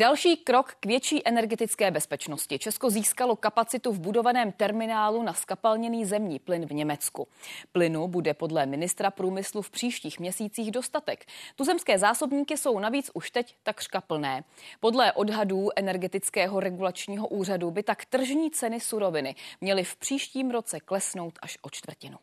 Další 0.00 0.36
krok 0.36 0.74
k 0.80 0.86
větší 0.86 1.28
energetické 1.28 1.90
bezpečnosti. 1.90 2.58
Česko 2.58 2.90
získalo 2.90 3.36
kapacitu 3.36 3.92
v 3.92 4.00
budovaném 4.00 4.52
terminálu 4.52 5.22
na 5.22 5.34
skapalněný 5.34 6.04
zemní 6.04 6.38
plyn 6.38 6.66
v 6.66 6.70
Německu. 6.70 7.28
Plynu 7.72 8.08
bude 8.08 8.34
podle 8.34 8.66
ministra 8.66 9.10
průmyslu 9.10 9.62
v 9.62 9.70
příštích 9.70 10.20
měsících 10.20 10.70
dostatek. 10.70 11.24
Tuzemské 11.56 11.98
zásobníky 11.98 12.56
jsou 12.56 12.78
navíc 12.78 13.10
už 13.14 13.30
teď 13.30 13.56
takřka 13.62 14.00
plné. 14.00 14.44
Podle 14.80 15.12
odhadů 15.12 15.68
energetického 15.76 16.60
regulačního 16.60 17.28
úřadu 17.28 17.70
by 17.70 17.82
tak 17.82 18.04
tržní 18.04 18.50
ceny 18.50 18.80
suroviny 18.80 19.34
měly 19.60 19.84
v 19.84 19.96
příštím 19.96 20.50
roce 20.50 20.80
klesnout 20.80 21.38
až 21.42 21.58
o 21.62 21.70
čtvrtinu. 21.70 22.18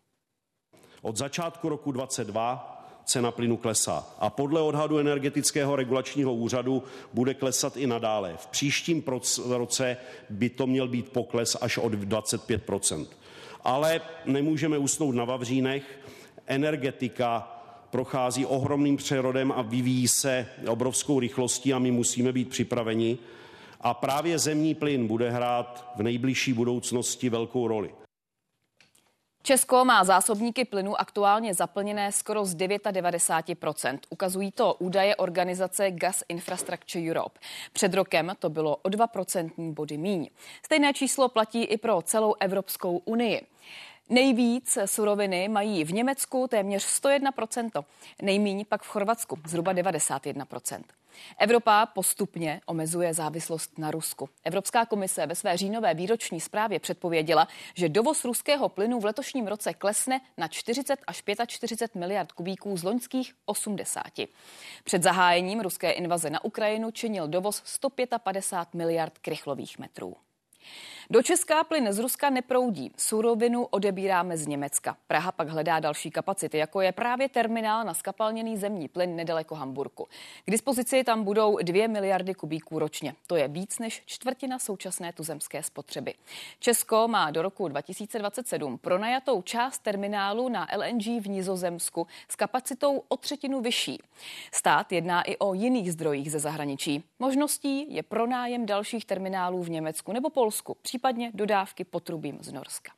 Od 1.02 1.18
začátku 1.18 1.70
roku 1.70 1.92
2022 1.92 2.77
cena 3.08 3.32
plynu 3.32 3.58
klesá. 3.58 4.16
A 4.20 4.30
podle 4.30 4.62
odhadu 4.62 4.98
energetického 4.98 5.76
regulačního 5.76 6.34
úřadu 6.34 6.84
bude 7.14 7.34
klesat 7.34 7.78
i 7.78 7.88
nadále. 7.88 8.34
V 8.38 8.48
příštím 8.48 9.04
roce 9.50 9.98
by 10.30 10.50
to 10.50 10.68
měl 10.68 10.88
být 10.88 11.10
pokles 11.10 11.58
až 11.62 11.78
od 11.78 11.94
25% 11.94 13.08
Ale 13.64 14.02
nemůžeme 14.26 14.78
usnout 14.78 15.16
na 15.16 15.26
Vavřínech. 15.26 16.00
Energetika 16.48 17.62
prochází 17.90 18.46
ohromným 18.46 18.98
přerodem 18.98 19.52
a 19.52 19.62
vyvíjí 19.62 20.08
se 20.08 20.48
obrovskou 20.68 21.20
rychlostí 21.20 21.74
a 21.74 21.80
my 21.80 21.92
musíme 21.92 22.32
být 22.32 22.50
připraveni. 22.50 23.18
A 23.82 23.94
právě 23.94 24.40
zemní 24.40 24.76
plyn 24.76 25.08
bude 25.08 25.32
hrát 25.32 25.92
v 25.96 26.04
nejbližší 26.04 26.54
budoucnosti 26.54 27.30
velkou 27.30 27.68
roli. 27.68 27.90
Česko 29.48 29.86
má 29.86 30.04
zásobníky 30.04 30.66
plynu 30.66 31.02
aktuálně 31.02 31.54
zaplněné 31.54 32.12
skoro 32.12 32.46
z 32.46 32.56
99%. 32.56 34.00
Ukazují 34.10 34.52
to 34.52 34.74
údaje 34.74 35.16
organizace 35.16 35.92
Gas 35.92 36.24
Infrastructure 36.30 37.10
Europe. 37.12 37.40
Před 37.74 37.94
rokem 37.94 38.32
to 38.40 38.50
bylo 38.50 38.76
o 38.76 38.90
2% 38.90 39.74
body 39.74 39.98
míň. 39.98 40.30
Stejné 40.66 40.94
číslo 40.94 41.30
platí 41.30 41.64
i 41.64 41.78
pro 41.78 42.02
celou 42.02 42.36
Evropskou 42.40 42.98
unii. 42.98 43.48
Nejvíc 44.10 44.78
suroviny 44.86 45.48
mají 45.48 45.84
v 45.84 45.94
Německu 45.94 46.48
téměř 46.48 46.84
101%, 46.84 47.84
nejmíň 48.22 48.66
pak 48.70 48.84
v 48.84 48.88
Chorvatsku 48.88 49.40
zhruba 49.46 49.74
91%. 49.74 50.82
Evropa 51.38 51.86
postupně 51.86 52.62
omezuje 52.66 53.14
závislost 53.14 53.78
na 53.78 53.92
Rusku. 53.92 54.30
Evropská 54.44 54.86
komise 54.86 55.26
ve 55.26 55.36
své 55.36 55.58
říjnové 55.58 55.94
výroční 55.94 56.42
zprávě 56.42 56.80
předpověděla, 56.80 57.48
že 57.76 57.90
dovoz 57.90 58.26
ruského 58.26 58.70
plynu 58.70 59.00
v 59.00 59.06
letošním 59.06 59.48
roce 59.48 59.74
klesne 59.74 60.22
na 60.38 60.48
40 60.48 61.00
až 61.08 61.24
45 61.48 62.00
miliard 62.00 62.32
kubíků 62.32 62.78
z 62.78 62.84
loňských 62.84 63.34
80. 63.46 64.04
Před 64.84 65.04
zahájením 65.04 65.60
ruské 65.60 65.92
invaze 65.92 66.30
na 66.30 66.44
Ukrajinu 66.44 66.92
činil 66.92 67.28
dovoz 67.28 67.62
155 67.66 68.74
miliard 68.78 69.18
krychlových 69.18 69.80
metrů. 69.80 70.16
Do 71.10 71.24
Česká 71.24 71.64
plyn 71.64 71.94
z 71.94 72.00
Ruska 72.00 72.30
neproudí. 72.30 72.92
Surovinu 72.98 73.66
odebíráme 73.66 74.38
z 74.38 74.48
Německa. 74.48 74.98
Praha 75.08 75.32
pak 75.32 75.50
hledá 75.50 75.80
další 75.80 76.12
kapacity, 76.12 76.58
jako 76.58 76.82
je 76.82 76.92
právě 76.92 77.30
terminál 77.30 77.84
na 77.84 77.94
skapalněný 77.94 78.58
zemní 78.58 78.88
plyn 78.88 79.16
nedaleko 79.16 79.56
Hamburku. 79.56 80.08
K 80.46 80.52
dispozici 80.52 81.04
tam 81.04 81.24
budou 81.24 81.58
2 81.62 81.88
miliardy 81.88 82.34
kubíků 82.34 82.80
ročně. 82.80 83.16
To 83.28 83.36
je 83.36 83.48
víc 83.48 83.80
než 83.80 84.04
čtvrtina 84.06 84.60
současné 84.60 85.14
tuzemské 85.14 85.64
spotřeby. 85.64 86.14
Česko 86.60 87.08
má 87.08 87.32
do 87.32 87.42
roku 87.42 87.68
2027 87.68 88.78
pronajatou 88.78 89.42
část 89.42 89.80
terminálu 89.80 90.50
na 90.50 90.68
LNG 90.78 91.06
v 91.22 91.30
Nizozemsku 91.30 92.08
s 92.30 92.36
kapacitou 92.36 93.04
o 93.08 93.18
třetinu 93.18 93.62
vyšší. 93.62 94.02
Stát 94.54 94.92
jedná 94.92 95.22
i 95.22 95.38
o 95.38 95.54
jiných 95.54 95.92
zdrojích 95.92 96.32
ze 96.32 96.40
zahraničí. 96.40 97.04
Možností 97.20 97.96
je 97.96 98.04
pronájem 98.04 98.66
dalších 98.66 99.06
terminálů 99.06 99.64
v 99.64 99.70
Německu 99.70 100.14
nebo 100.14 100.30
Polsku, 100.30 100.78
dodávky 101.34 101.84
potrubím 101.84 102.38
z 102.42 102.52
Norska. 102.52 102.92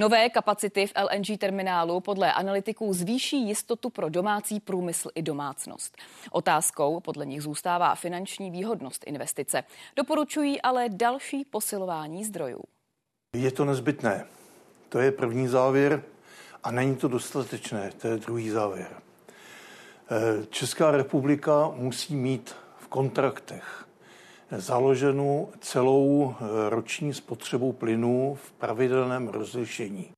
Nové 0.00 0.30
kapacity 0.30 0.86
v 0.86 0.92
LNG 0.96 1.38
terminálu 1.38 2.00
podle 2.00 2.32
analytiků 2.32 2.92
zvýší 2.92 3.48
jistotu 3.48 3.90
pro 3.90 4.08
domácí 4.08 4.60
průmysl 4.60 5.10
i 5.14 5.22
domácnost. 5.22 5.96
Otázkou 6.30 7.00
podle 7.00 7.26
nich 7.26 7.42
zůstává 7.42 7.94
finanční 7.94 8.50
výhodnost 8.50 9.04
investice. 9.06 9.64
Doporučují 9.96 10.62
ale 10.62 10.88
další 10.88 11.44
posilování 11.44 12.24
zdrojů. 12.24 12.60
Je 13.36 13.50
to 13.50 13.64
nezbytné. 13.64 14.26
To 14.88 14.98
je 14.98 15.12
první 15.12 15.48
závěr 15.48 16.02
a 16.64 16.70
není 16.70 16.96
to 16.96 17.08
dostatečné. 17.08 17.90
To 17.98 18.08
je 18.08 18.16
druhý 18.16 18.50
závěr. 18.50 18.88
Eh, 20.10 20.46
Česká 20.46 20.90
republika 20.90 21.72
musí 21.74 22.16
mít 22.16 22.56
v 22.78 22.88
kontraktech 22.88 23.86
založenou 24.50 25.52
celou 25.60 26.34
eh, 26.34 26.70
roční 26.70 27.14
spotřebu 27.14 27.72
plynu 27.72 28.38
v 28.42 28.52
pravidelném 28.52 29.28
rozlišení. 29.28 30.12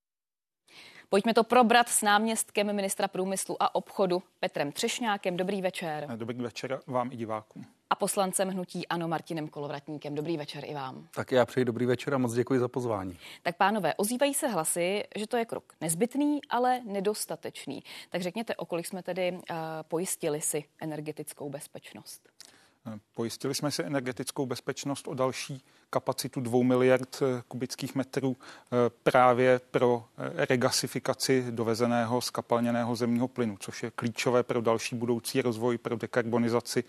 Pojďme 1.08 1.34
to 1.34 1.44
probrat 1.44 1.88
s 1.88 2.02
náměstkem 2.02 2.72
ministra 2.76 3.08
průmyslu 3.08 3.62
a 3.62 3.74
obchodu 3.74 4.22
Petrem 4.40 4.72
Třešňákem. 4.72 5.36
Dobrý 5.36 5.62
večer. 5.62 6.08
Dobrý 6.16 6.38
večer 6.38 6.80
vám 6.86 7.12
i 7.12 7.16
divákům. 7.16 7.66
A 7.90 7.94
poslancem 7.94 8.48
hnutí 8.48 8.88
Ano 8.88 9.08
Martinem 9.08 9.48
Kolovratníkem. 9.48 10.14
Dobrý 10.14 10.36
večer 10.36 10.64
i 10.66 10.74
vám. 10.74 11.08
Tak 11.14 11.32
já 11.32 11.46
přeji 11.46 11.64
dobrý 11.64 11.86
večer 11.86 12.14
a 12.14 12.18
moc 12.18 12.34
děkuji 12.34 12.60
za 12.60 12.68
pozvání. 12.68 13.18
Tak 13.42 13.56
pánové, 13.56 13.94
ozývají 13.94 14.34
se 14.34 14.48
hlasy, 14.48 15.04
že 15.16 15.26
to 15.26 15.36
je 15.36 15.44
krok 15.44 15.72
nezbytný, 15.80 16.40
ale 16.50 16.80
nedostatečný. 16.84 17.82
Tak 18.10 18.22
řekněte, 18.22 18.56
o 18.56 18.66
kolik 18.66 18.86
jsme 18.86 19.02
tedy 19.02 19.32
uh, 19.32 19.56
pojistili 19.88 20.40
si 20.40 20.64
energetickou 20.80 21.50
bezpečnost? 21.50 22.28
Pojistili 23.14 23.54
jsme 23.54 23.70
si 23.70 23.84
energetickou 23.84 24.46
bezpečnost 24.46 25.08
o 25.08 25.14
další 25.14 25.64
kapacitu 25.92 26.40
2 26.40 26.64
miliard 26.64 27.22
eh, 27.22 27.42
kubických 27.48 27.94
metrů 27.94 28.36
eh, 28.36 28.76
právě 29.02 29.60
pro 29.70 30.04
eh, 30.18 30.46
regasifikaci 30.46 31.44
dovezeného 31.50 32.20
skapalněného 32.20 32.96
zemního 32.96 33.28
plynu, 33.28 33.56
což 33.60 33.82
je 33.82 33.90
klíčové 33.90 34.42
pro 34.42 34.60
další 34.60 34.96
budoucí 34.96 35.42
rozvoj, 35.42 35.78
pro 35.78 35.96
dekarbonizaci 35.96 36.84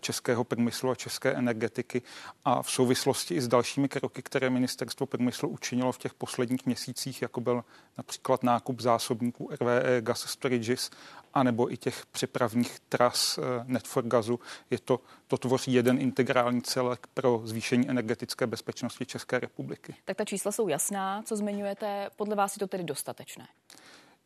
českého 0.00 0.44
průmyslu 0.44 0.90
a 0.90 0.94
české 0.94 1.32
energetiky. 1.32 2.02
A 2.44 2.62
v 2.62 2.70
souvislosti 2.70 3.34
i 3.34 3.40
s 3.40 3.48
dalšími 3.48 3.88
kroky, 3.88 4.22
které 4.22 4.50
ministerstvo 4.50 5.06
průmyslu 5.06 5.48
učinilo 5.48 5.92
v 5.92 5.98
těch 5.98 6.14
posledních 6.14 6.66
měsících, 6.66 7.22
jako 7.22 7.40
byl 7.40 7.64
například 7.98 8.42
nákup 8.42 8.80
zásobníků 8.80 9.48
RVE 9.60 10.00
Gas 10.00 10.20
Storages 10.20 10.90
anebo 11.34 11.72
i 11.72 11.76
těch 11.76 12.06
přepravních 12.06 12.80
tras 12.88 13.38
Netfor 13.64 14.04
Gazu, 14.04 14.40
je 14.70 14.78
to, 14.78 15.00
to 15.26 15.38
tvoří 15.38 15.72
jeden 15.72 15.98
integrální 15.98 16.62
celek 16.62 17.06
pro 17.14 17.40
zvýšení 17.44 17.90
energetické 17.90 18.41
energetické 18.42 18.46
bezpečnosti 18.46 19.06
České 19.06 19.40
republiky. 19.40 19.94
Tak 20.04 20.16
ta 20.16 20.24
čísla 20.24 20.52
jsou 20.52 20.68
jasná. 20.68 21.22
Co 21.22 21.36
zmiňujete? 21.36 22.10
Podle 22.16 22.36
vás 22.36 22.56
je 22.56 22.60
to 22.60 22.66
tedy 22.66 22.84
dostatečné? 22.84 23.46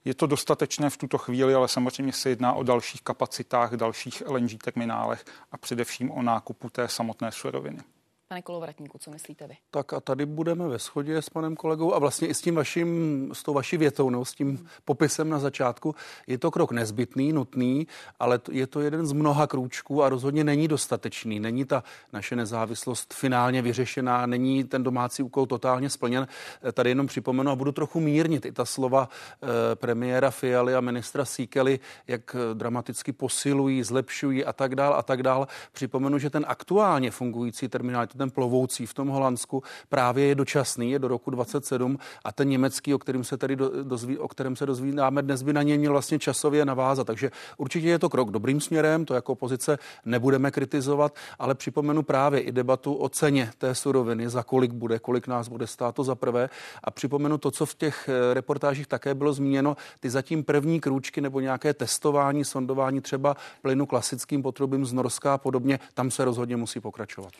Je 0.04 0.14
to 0.14 0.26
dostatečné 0.26 0.90
v 0.90 0.96
tuto 0.96 1.18
chvíli, 1.18 1.54
ale 1.54 1.68
samozřejmě 1.68 2.12
se 2.12 2.28
jedná 2.28 2.52
o 2.52 2.62
dalších 2.62 3.02
kapacitách, 3.02 3.76
dalších 3.76 4.22
LNG 4.26 4.62
terminálech 4.62 5.24
a 5.52 5.58
především 5.58 6.10
o 6.10 6.22
nákupu 6.22 6.70
té 6.70 6.88
samotné 6.88 7.32
suroviny. 7.32 7.82
Pane 8.28 8.42
Kolovratníku, 8.42 8.98
co 8.98 9.10
myslíte 9.10 9.46
vy? 9.46 9.56
Tak 9.70 9.92
a 9.92 10.00
tady 10.00 10.26
budeme 10.26 10.68
ve 10.68 10.78
shodě 10.78 11.22
s 11.22 11.30
panem 11.30 11.56
kolegou 11.56 11.94
a 11.94 11.98
vlastně 11.98 12.28
i 12.28 12.34
s 12.34 12.40
tím 12.40 12.54
vaším, 12.54 13.30
s 13.32 13.42
tou 13.42 13.54
vaší 13.54 13.76
větou, 13.76 14.10
no, 14.10 14.24
s 14.24 14.32
tím 14.32 14.68
popisem 14.84 15.28
na 15.28 15.38
začátku. 15.38 15.94
Je 16.26 16.38
to 16.38 16.50
krok 16.50 16.72
nezbytný, 16.72 17.32
nutný, 17.32 17.86
ale 18.20 18.40
je 18.50 18.66
to 18.66 18.80
jeden 18.80 19.06
z 19.06 19.12
mnoha 19.12 19.46
krůčků 19.46 20.02
a 20.02 20.08
rozhodně 20.08 20.44
není 20.44 20.68
dostatečný. 20.68 21.40
Není 21.40 21.64
ta 21.64 21.84
naše 22.12 22.36
nezávislost 22.36 23.14
finálně 23.14 23.62
vyřešená, 23.62 24.26
není 24.26 24.64
ten 24.64 24.82
domácí 24.82 25.22
úkol 25.22 25.46
totálně 25.46 25.90
splněn. 25.90 26.26
Tady 26.72 26.90
jenom 26.90 27.06
připomenu 27.06 27.50
a 27.50 27.56
budu 27.56 27.72
trochu 27.72 28.00
mírnit 28.00 28.46
i 28.46 28.52
ta 28.52 28.64
slova 28.64 29.08
eh, 29.08 29.46
premiéra 29.74 30.30
Fialy 30.30 30.74
a 30.74 30.80
ministra 30.80 31.24
Síkely, 31.24 31.80
jak 32.06 32.36
dramaticky 32.54 33.12
posilují, 33.12 33.82
zlepšují 33.82 34.44
a 34.44 34.52
tak 34.52 34.74
dál 34.74 34.94
a 34.94 35.02
tak 35.02 35.22
dál. 35.22 35.48
Připomenu, 35.72 36.18
že 36.18 36.30
ten 36.30 36.44
aktuálně 36.48 37.10
fungující 37.10 37.68
terminál, 37.68 38.06
ten 38.16 38.30
plovoucí 38.30 38.86
v 38.86 38.94
tom 38.94 39.08
Holandsku 39.08 39.62
právě 39.88 40.26
je 40.26 40.34
dočasný, 40.34 40.90
je 40.90 40.98
do 40.98 41.08
roku 41.08 41.30
27 41.30 41.98
a 42.24 42.32
ten 42.32 42.48
německý, 42.48 42.94
o 42.94 42.98
kterém 42.98 43.24
se 43.24 43.36
tady 43.36 43.56
dozví, 43.82 44.18
o 44.18 44.28
kterém 44.28 44.56
se 44.56 44.66
dozvídáme 44.66 45.22
dnes, 45.22 45.42
by 45.42 45.52
na 45.52 45.62
něj 45.62 45.78
měl 45.78 45.92
vlastně 45.92 46.18
časově 46.18 46.64
navázat. 46.64 47.06
Takže 47.06 47.30
určitě 47.56 47.88
je 47.88 47.98
to 47.98 48.08
krok 48.08 48.30
dobrým 48.30 48.60
směrem, 48.60 49.04
to 49.04 49.14
jako 49.14 49.32
opozice 49.32 49.78
nebudeme 50.04 50.50
kritizovat, 50.50 51.14
ale 51.38 51.54
připomenu 51.54 52.02
právě 52.02 52.40
i 52.40 52.52
debatu 52.52 52.94
o 52.94 53.08
ceně 53.08 53.50
té 53.58 53.74
suroviny, 53.74 54.28
za 54.28 54.42
kolik 54.42 54.72
bude, 54.72 54.98
kolik 54.98 55.26
nás 55.26 55.48
bude 55.48 55.66
stát 55.66 55.94
to 55.94 56.04
za 56.04 56.14
prvé. 56.14 56.50
A 56.84 56.90
připomenu 56.90 57.38
to, 57.38 57.50
co 57.50 57.66
v 57.66 57.74
těch 57.74 58.08
eh, 58.08 58.34
reportážích 58.34 58.86
také 58.86 59.14
bylo 59.14 59.32
zmíněno, 59.32 59.76
ty 60.00 60.10
zatím 60.10 60.44
první 60.44 60.80
krůčky 60.80 61.20
nebo 61.20 61.40
nějaké 61.40 61.74
testování, 61.74 62.44
sondování 62.44 63.00
třeba 63.00 63.36
plynu 63.62 63.86
klasickým 63.86 64.42
potrubím 64.42 64.84
z 64.86 64.92
Norska 64.92 65.34
a 65.34 65.38
podobně, 65.38 65.78
tam 65.94 66.10
se 66.10 66.24
rozhodně 66.24 66.56
musí 66.56 66.80
pokračovat 66.80 67.32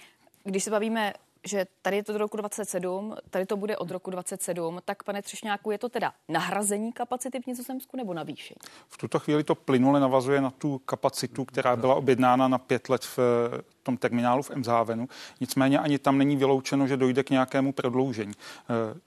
když 0.46 0.64
se 0.64 0.70
bavíme 0.70 1.12
že 1.44 1.66
tady 1.82 1.96
je 1.96 2.02
to 2.02 2.12
do 2.12 2.18
roku 2.18 2.36
27, 2.36 3.16
tady 3.30 3.46
to 3.46 3.56
bude 3.56 3.76
od 3.76 3.90
roku 3.90 4.10
27, 4.10 4.80
tak 4.84 5.02
pane 5.02 5.22
Třešňáku, 5.22 5.70
je 5.70 5.78
to 5.78 5.88
teda 5.88 6.12
nahrazení 6.28 6.92
kapacity 6.92 7.40
v 7.40 7.46
Nizozemsku 7.46 7.96
nebo 7.96 8.14
navýšení? 8.14 8.56
V 8.88 8.96
tuto 8.96 9.18
chvíli 9.18 9.44
to 9.44 9.54
plynule 9.54 10.00
navazuje 10.00 10.40
na 10.40 10.50
tu 10.50 10.78
kapacitu, 10.78 11.44
která 11.44 11.76
byla 11.76 11.94
objednána 11.94 12.48
na 12.48 12.58
pět 12.58 12.88
let 12.88 13.04
v 13.04 13.18
tom 13.86 13.96
terminálu 13.96 14.42
v 14.42 14.50
Emzávenu. 14.50 15.08
Nicméně 15.40 15.78
ani 15.78 15.98
tam 15.98 16.18
není 16.18 16.36
vyloučeno, 16.36 16.86
že 16.86 16.96
dojde 16.96 17.22
k 17.24 17.30
nějakému 17.30 17.72
prodloužení. 17.72 18.32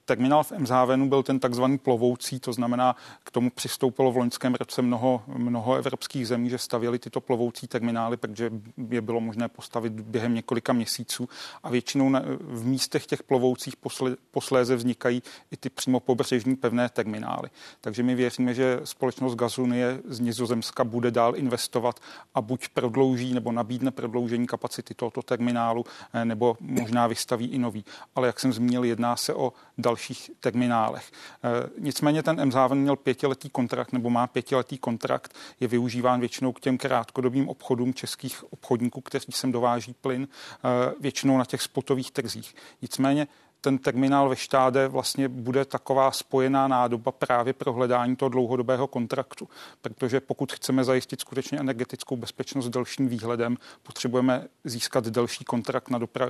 Terminál 0.04 0.44
v 0.44 0.52
Emzávenu 0.52 1.08
byl 1.08 1.22
ten 1.22 1.40
takzvaný 1.40 1.78
plovoucí, 1.78 2.40
to 2.40 2.52
znamená, 2.52 2.96
k 3.24 3.30
tomu 3.30 3.50
přistoupilo 3.50 4.12
v 4.12 4.16
loňském 4.16 4.54
roce 4.54 4.82
mnoho, 4.82 5.22
mnoho 5.26 5.74
evropských 5.74 6.28
zemí, 6.28 6.50
že 6.50 6.58
stavěli 6.58 6.98
tyto 6.98 7.20
plovoucí 7.20 7.66
terminály, 7.66 8.16
protože 8.16 8.50
je 8.88 9.00
bylo 9.00 9.20
možné 9.20 9.48
postavit 9.48 9.92
během 9.92 10.34
několika 10.34 10.72
měsíců 10.72 11.28
a 11.62 11.70
většinou 11.70 12.08
na, 12.08 12.22
v 12.40 12.66
místech 12.66 13.06
těch 13.06 13.22
plovoucích 13.22 13.76
posle, 13.76 14.16
posléze 14.30 14.76
vznikají 14.76 15.22
i 15.50 15.56
ty 15.56 15.70
přímo 15.70 16.00
pobřežní 16.00 16.56
pevné 16.56 16.88
terminály. 16.88 17.50
Takže 17.80 18.02
my 18.02 18.14
věříme, 18.14 18.54
že 18.54 18.80
společnost 18.84 19.34
Gazunie 19.34 20.00
z 20.04 20.20
Nizozemska 20.20 20.84
bude 20.84 21.10
dál 21.10 21.36
investovat 21.36 22.00
a 22.34 22.40
buď 22.40 22.68
prodlouží 22.68 23.34
nebo 23.34 23.52
nabídne 23.52 23.90
prodloužení 23.90 24.46
kapacity 24.46 24.69
tohoto 24.94 25.22
terminálu, 25.22 25.84
eh, 26.12 26.24
nebo 26.24 26.56
možná 26.60 27.06
vystaví 27.06 27.46
i 27.46 27.58
nový. 27.58 27.84
Ale 28.14 28.26
jak 28.26 28.40
jsem 28.40 28.52
zmínil, 28.52 28.84
jedná 28.84 29.16
se 29.16 29.34
o 29.34 29.52
dalších 29.78 30.30
terminálech. 30.40 31.12
Eh, 31.12 31.70
nicméně 31.78 32.22
ten 32.22 32.40
Emshaven 32.40 32.78
měl 32.78 32.96
pětiletý 32.96 33.50
kontrakt 33.50 33.92
nebo 33.92 34.10
má 34.10 34.26
pětiletý 34.26 34.78
kontrakt, 34.78 35.34
je 35.60 35.68
využíván 35.68 36.20
většinou 36.20 36.52
k 36.52 36.60
těm 36.60 36.78
krátkodobým 36.78 37.48
obchodům 37.48 37.94
českých 37.94 38.52
obchodníků, 38.52 39.00
kteří 39.00 39.32
sem 39.32 39.52
dováží 39.52 39.94
plyn, 40.00 40.28
eh, 40.28 40.92
většinou 41.00 41.38
na 41.38 41.44
těch 41.44 41.62
spotových 41.62 42.10
trzích. 42.10 42.54
Nicméně 42.82 43.26
ten 43.60 43.78
terminál 43.78 44.28
ve 44.28 44.36
Štáde 44.36 44.88
vlastně 44.88 45.28
bude 45.28 45.64
taková 45.64 46.10
spojená 46.10 46.68
nádoba 46.68 47.12
právě 47.12 47.52
pro 47.52 47.72
hledání 47.72 48.16
toho 48.16 48.28
dlouhodobého 48.28 48.86
kontraktu. 48.86 49.48
Protože 49.82 50.20
pokud 50.20 50.52
chceme 50.52 50.84
zajistit 50.84 51.20
skutečně 51.20 51.58
energetickou 51.58 52.16
bezpečnost 52.16 52.68
delším 52.68 53.08
výhledem, 53.08 53.56
potřebujeme 53.82 54.48
získat 54.64 55.06
delší 55.06 55.44
kontrakt 55.44 55.90
na 55.90 55.98
dopra- 55.98 56.28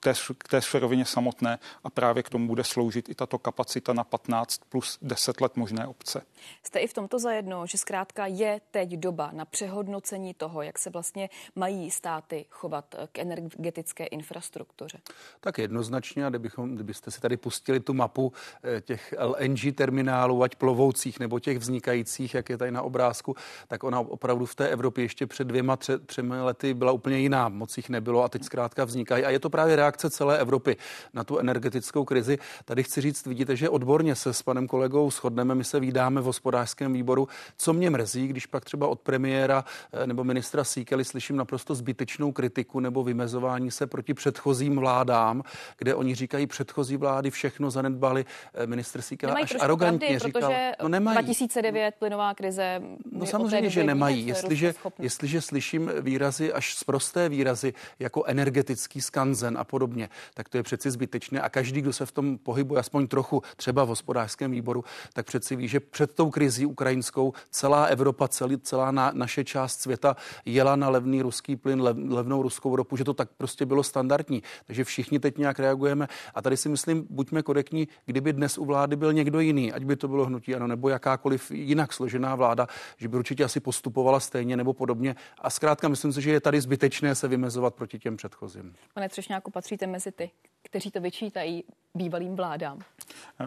té, 0.00 0.14
té 0.48 0.62
surovině 0.62 1.04
samotné 1.04 1.58
a 1.84 1.90
právě 1.90 2.22
k 2.22 2.30
tomu 2.30 2.46
bude 2.46 2.64
sloužit 2.64 3.08
i 3.08 3.14
tato 3.14 3.38
kapacita 3.38 3.92
na 3.92 4.04
15 4.04 4.60
plus 4.68 4.98
10 5.02 5.40
let 5.40 5.56
možné 5.56 5.86
obce. 5.86 6.22
Jste 6.62 6.78
i 6.78 6.86
v 6.86 6.92
tomto 6.92 7.18
zajedno, 7.18 7.66
že 7.66 7.78
zkrátka 7.78 8.26
je 8.26 8.60
teď 8.70 8.90
doba 8.90 9.30
na 9.32 9.44
přehodnocení 9.44 10.34
toho, 10.34 10.62
jak 10.62 10.78
se 10.78 10.90
vlastně 10.90 11.30
mají 11.54 11.90
státy 11.90 12.46
chovat 12.50 12.94
k 13.12 13.18
energetické 13.18 14.06
infrastruktuře? 14.06 14.98
Tak 15.40 15.58
jednoznačně 15.58 16.26
kdybychom, 16.34 16.74
kdybyste 16.74 17.10
si 17.10 17.20
tady 17.20 17.36
pustili 17.36 17.80
tu 17.80 17.94
mapu 17.94 18.32
eh, 18.62 18.80
těch 18.80 19.14
LNG 19.18 19.74
terminálů, 19.74 20.42
ať 20.42 20.56
plovoucích 20.56 21.20
nebo 21.20 21.38
těch 21.38 21.58
vznikajících, 21.58 22.34
jak 22.34 22.48
je 22.48 22.58
tady 22.58 22.70
na 22.70 22.82
obrázku, 22.82 23.36
tak 23.68 23.84
ona 23.84 24.00
opravdu 24.00 24.46
v 24.46 24.54
té 24.54 24.68
Evropě 24.68 25.04
ještě 25.04 25.26
před 25.26 25.44
dvěma, 25.44 25.76
tře, 25.76 25.98
třemi 25.98 26.40
lety 26.40 26.74
byla 26.74 26.92
úplně 26.92 27.18
jiná. 27.18 27.48
Moc 27.48 27.76
jich 27.76 27.88
nebylo 27.88 28.24
a 28.24 28.28
teď 28.28 28.44
zkrátka 28.44 28.84
vznikají. 28.84 29.24
A 29.24 29.30
je 29.30 29.38
to 29.38 29.50
právě 29.50 29.76
reakce 29.76 30.10
celé 30.10 30.38
Evropy 30.38 30.76
na 31.12 31.24
tu 31.24 31.38
energetickou 31.38 32.04
krizi. 32.04 32.38
Tady 32.64 32.82
chci 32.82 33.00
říct, 33.00 33.26
vidíte, 33.26 33.56
že 33.56 33.68
odborně 33.68 34.14
se 34.14 34.32
s 34.32 34.42
panem 34.42 34.66
kolegou 34.66 35.10
shodneme, 35.10 35.54
my 35.54 35.64
se 35.64 35.80
vydáme 35.80 36.20
v 36.20 36.24
hospodářském 36.24 36.92
výboru. 36.92 37.28
Co 37.56 37.72
mě 37.72 37.90
mrzí, 37.90 38.28
když 38.28 38.46
pak 38.46 38.64
třeba 38.64 38.86
od 38.86 39.00
premiéra 39.00 39.64
eh, 39.92 40.06
nebo 40.06 40.24
ministra 40.24 40.64
Síkely 40.64 41.04
slyším 41.04 41.36
naprosto 41.36 41.74
zbytečnou 41.74 42.32
kritiku 42.32 42.80
nebo 42.80 43.04
vymezování 43.04 43.70
se 43.70 43.86
proti 43.86 44.14
předchozím 44.14 44.76
vládám, 44.76 45.42
kde 45.78 45.94
oni 45.94 46.14
říkají, 46.14 46.23
předchozí 46.46 46.96
vlády 46.96 47.30
všechno 47.30 47.70
zanedbali. 47.70 48.24
Eh, 48.54 48.66
minister 48.66 49.02
Síkela 49.02 49.34
až 49.42 49.56
arrogantně 49.60 50.06
pravdy, 50.06 50.18
říkal, 50.18 50.52
no 50.82 50.88
nemají. 50.88 51.14
2009 51.14 51.94
plynová 51.98 52.34
krize. 52.34 52.82
No 53.12 53.26
samozřejmě, 53.26 53.70
že 53.70 53.84
nemají. 53.84 54.26
Jestliže, 54.26 54.74
jestliže 54.98 55.40
slyším 55.40 55.90
výrazy, 56.00 56.52
až 56.52 56.74
zprosté 56.74 57.28
výrazy, 57.28 57.74
jako 57.98 58.24
energetický 58.26 59.00
skanzen 59.00 59.58
a 59.58 59.64
podobně, 59.64 60.08
tak 60.34 60.48
to 60.48 60.56
je 60.56 60.62
přeci 60.62 60.90
zbytečné. 60.90 61.40
A 61.40 61.48
každý, 61.48 61.80
kdo 61.80 61.92
se 61.92 62.06
v 62.06 62.12
tom 62.12 62.38
pohybuje 62.38 62.80
aspoň 62.80 63.06
trochu, 63.06 63.42
třeba 63.56 63.84
v 63.84 63.88
hospodářském 63.88 64.50
výboru, 64.50 64.84
tak 65.12 65.26
přeci 65.26 65.56
ví, 65.56 65.68
že 65.68 65.80
před 65.80 66.14
tou 66.14 66.30
krizí 66.30 66.66
ukrajinskou 66.66 67.32
celá 67.50 67.84
Evropa, 67.84 68.28
celý, 68.28 68.58
celá 68.58 68.90
na, 68.90 69.10
naše 69.14 69.44
část 69.44 69.80
světa 69.80 70.16
jela 70.44 70.76
na 70.76 70.88
levný 70.88 71.22
ruský 71.22 71.56
plyn, 71.56 71.82
lev, 71.82 71.96
levnou 72.08 72.42
ruskou 72.42 72.76
ropu, 72.76 72.96
že 72.96 73.04
to 73.04 73.14
tak 73.14 73.28
prostě 73.36 73.66
bylo 73.66 73.82
standardní. 73.82 74.42
Takže 74.66 74.84
všichni 74.84 75.18
teď 75.18 75.38
nějak 75.38 75.58
reagujeme 75.58 76.08
a 76.34 76.42
tady 76.42 76.56
si 76.56 76.68
myslím, 76.68 77.06
buďme 77.10 77.42
korektní, 77.42 77.88
kdyby 78.06 78.32
dnes 78.32 78.58
u 78.58 78.64
vlády 78.64 78.96
byl 78.96 79.12
někdo 79.12 79.40
jiný, 79.40 79.72
ať 79.72 79.84
by 79.84 79.96
to 79.96 80.08
bylo 80.08 80.24
hnutí 80.24 80.54
ano, 80.54 80.66
nebo 80.66 80.88
jakákoliv 80.88 81.50
jinak 81.50 81.92
složená 81.92 82.34
vláda, 82.34 82.66
že 82.96 83.08
by 83.08 83.16
určitě 83.16 83.44
asi 83.44 83.60
postupovala 83.60 84.20
stejně 84.20 84.56
nebo 84.56 84.72
podobně. 84.72 85.16
A 85.38 85.50
zkrátka 85.50 85.88
myslím 85.88 86.12
si, 86.12 86.22
že 86.22 86.30
je 86.30 86.40
tady 86.40 86.60
zbytečné 86.60 87.14
se 87.14 87.28
vymezovat 87.28 87.74
proti 87.74 87.98
těm 87.98 88.16
předchozím. 88.16 88.74
Pane 88.94 89.08
Třešňáku, 89.08 89.50
patříte 89.50 89.86
mezi 89.86 90.12
ty, 90.12 90.30
kteří 90.62 90.90
to 90.90 91.00
vyčítají 91.00 91.64
bývalým 91.94 92.36
vládám. 92.36 92.78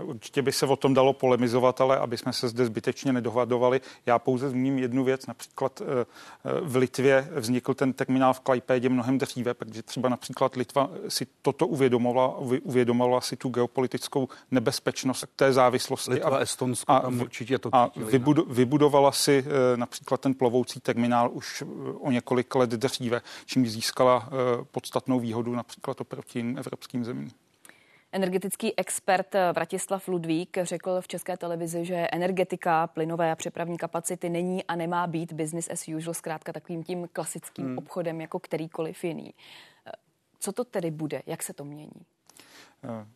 Určitě 0.01 0.41
by 0.41 0.51
se 0.51 0.65
o 0.65 0.75
tom 0.75 0.93
dalo 0.93 1.13
polemizovat, 1.13 1.81
ale 1.81 1.97
aby 1.97 2.17
jsme 2.17 2.33
se 2.33 2.47
zde 2.47 2.65
zbytečně 2.65 3.13
nedohadovali. 3.13 3.81
Já 4.05 4.19
pouze 4.19 4.49
zmíním 4.49 4.79
jednu 4.79 5.03
věc. 5.03 5.27
Například 5.27 5.81
eh, 5.81 5.85
eh, 5.85 6.05
v 6.61 6.75
Litvě 6.75 7.29
vznikl 7.35 7.73
ten 7.73 7.93
terminál 7.93 8.33
v 8.33 8.39
Klajpédě 8.39 8.89
mnohem 8.89 9.17
dříve, 9.17 9.53
protože 9.53 9.83
třeba 9.83 10.09
například 10.09 10.55
Litva 10.55 10.89
si 11.07 11.27
toto 11.41 11.67
uvědomovala, 11.67 12.35
uvědomovala 12.59 13.21
si 13.21 13.36
tu 13.36 13.50
geopolitickou 13.50 14.30
nebezpečnost 14.51 15.25
té 15.36 15.54
závislosti. 15.54 16.12
Litva, 16.12 16.38
a, 16.38 16.39
Estonsko, 16.39 16.92
a, 16.92 17.00
tam 17.00 17.21
určitě 17.21 17.59
to 17.59 17.69
a 17.74 17.92
vybudo, 17.95 18.44
vybudovala 18.44 19.12
si 19.12 19.45
eh, 19.48 19.77
například 19.77 20.21
ten 20.21 20.33
plovoucí 20.33 20.80
terminál 20.80 21.30
už 21.33 21.63
o 22.00 22.12
několik 22.12 22.56
let 22.56 22.69
dříve, 22.69 23.21
čím 23.45 23.68
získala 23.68 24.30
podstatnou 24.71 25.19
výhodu 25.19 25.56
například 25.56 26.01
oproti 26.01 26.56
evropským 26.57 27.06
zemím. 27.06 27.31
Energetický 28.12 28.80
expert 28.80 29.36
Vratislav 29.54 30.07
Ludvík 30.07 30.57
řekl 30.62 31.01
v 31.01 31.07
české 31.07 31.38
televizi, 31.38 31.86
že 31.86 32.07
energetika, 32.12 32.88
plynové 32.88 33.31
a 33.31 33.36
přepravní 33.36 33.77
kapacity 33.77 34.30
není 34.30 34.63
a 34.63 34.75
nemá 34.75 35.07
být 35.07 35.33
business 35.33 35.69
as 35.69 35.88
usual, 35.88 36.13
zkrátka 36.13 36.54
takovým 36.54 36.83
tím 36.83 37.07
klasickým 37.13 37.65
hmm. 37.65 37.77
obchodem 37.77 38.21
jako 38.21 38.39
kterýkoliv 38.39 39.04
jiný. 39.04 39.33
Co 40.39 40.51
to 40.51 40.63
tedy 40.63 40.92
bude? 40.92 41.21
Jak 41.25 41.44
se 41.44 41.54
to 41.54 41.65
mění? 41.65 42.06
Eh, 42.83 43.07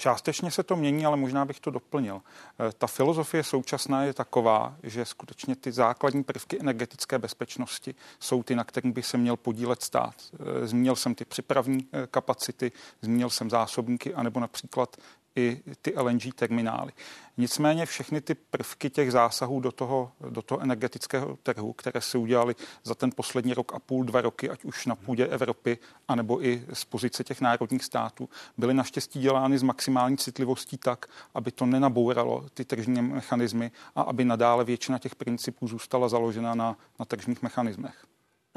Částečně 0.00 0.50
se 0.50 0.62
to 0.62 0.76
mění, 0.76 1.06
ale 1.06 1.16
možná 1.16 1.44
bych 1.44 1.60
to 1.60 1.70
doplnil. 1.70 2.20
Eh, 2.20 2.72
ta 2.78 2.86
filozofie 2.86 3.44
současná 3.44 4.04
je 4.04 4.12
taková, 4.12 4.76
že 4.82 5.04
skutečně 5.04 5.56
ty 5.56 5.72
základní 5.72 6.24
prvky 6.24 6.60
energetické 6.60 7.18
bezpečnosti 7.18 7.94
jsou 8.20 8.42
ty, 8.42 8.54
na 8.54 8.64
kterých 8.64 8.92
by 8.92 9.02
se 9.02 9.18
měl 9.18 9.36
podílet 9.36 9.82
stát. 9.82 10.14
Eh, 10.34 10.66
zmínil 10.66 10.96
jsem 10.96 11.14
ty 11.14 11.24
připravní 11.24 11.88
kapacity, 12.10 12.72
zmínil 13.02 13.30
jsem 13.30 13.50
zásobníky, 13.50 14.14
anebo 14.14 14.40
například 14.40 14.96
i 15.38 15.62
ty 15.82 15.94
LNG 15.96 16.34
terminály. 16.34 16.92
Nicméně 17.36 17.86
všechny 17.86 18.20
ty 18.20 18.34
prvky 18.34 18.90
těch 18.90 19.12
zásahů 19.12 19.60
do 19.60 19.72
toho, 19.72 20.12
do 20.30 20.42
toho 20.42 20.60
energetického 20.60 21.38
trhu, 21.42 21.72
které 21.72 22.00
se 22.00 22.18
udělaly 22.18 22.54
za 22.84 22.94
ten 22.94 23.10
poslední 23.16 23.54
rok 23.54 23.74
a 23.74 23.78
půl, 23.78 24.04
dva 24.04 24.20
roky, 24.20 24.50
ať 24.50 24.64
už 24.64 24.86
na 24.86 24.94
půdě 24.94 25.26
Evropy, 25.26 25.78
anebo 26.08 26.44
i 26.44 26.64
z 26.72 26.84
pozice 26.84 27.24
těch 27.24 27.40
národních 27.40 27.84
států, 27.84 28.28
byly 28.56 28.74
naštěstí 28.74 29.20
dělány 29.20 29.58
s 29.58 29.62
maximální 29.62 30.16
citlivostí 30.16 30.78
tak, 30.78 31.06
aby 31.34 31.50
to 31.52 31.66
nenabouralo 31.66 32.46
ty 32.54 32.64
tržní 32.64 33.02
mechanismy 33.02 33.70
a 33.94 34.02
aby 34.02 34.24
nadále 34.24 34.64
většina 34.64 34.98
těch 34.98 35.14
principů 35.14 35.68
zůstala 35.68 36.08
založena 36.08 36.54
na, 36.54 36.76
na 36.98 37.04
tržních 37.04 37.42
mechanismech 37.42 38.04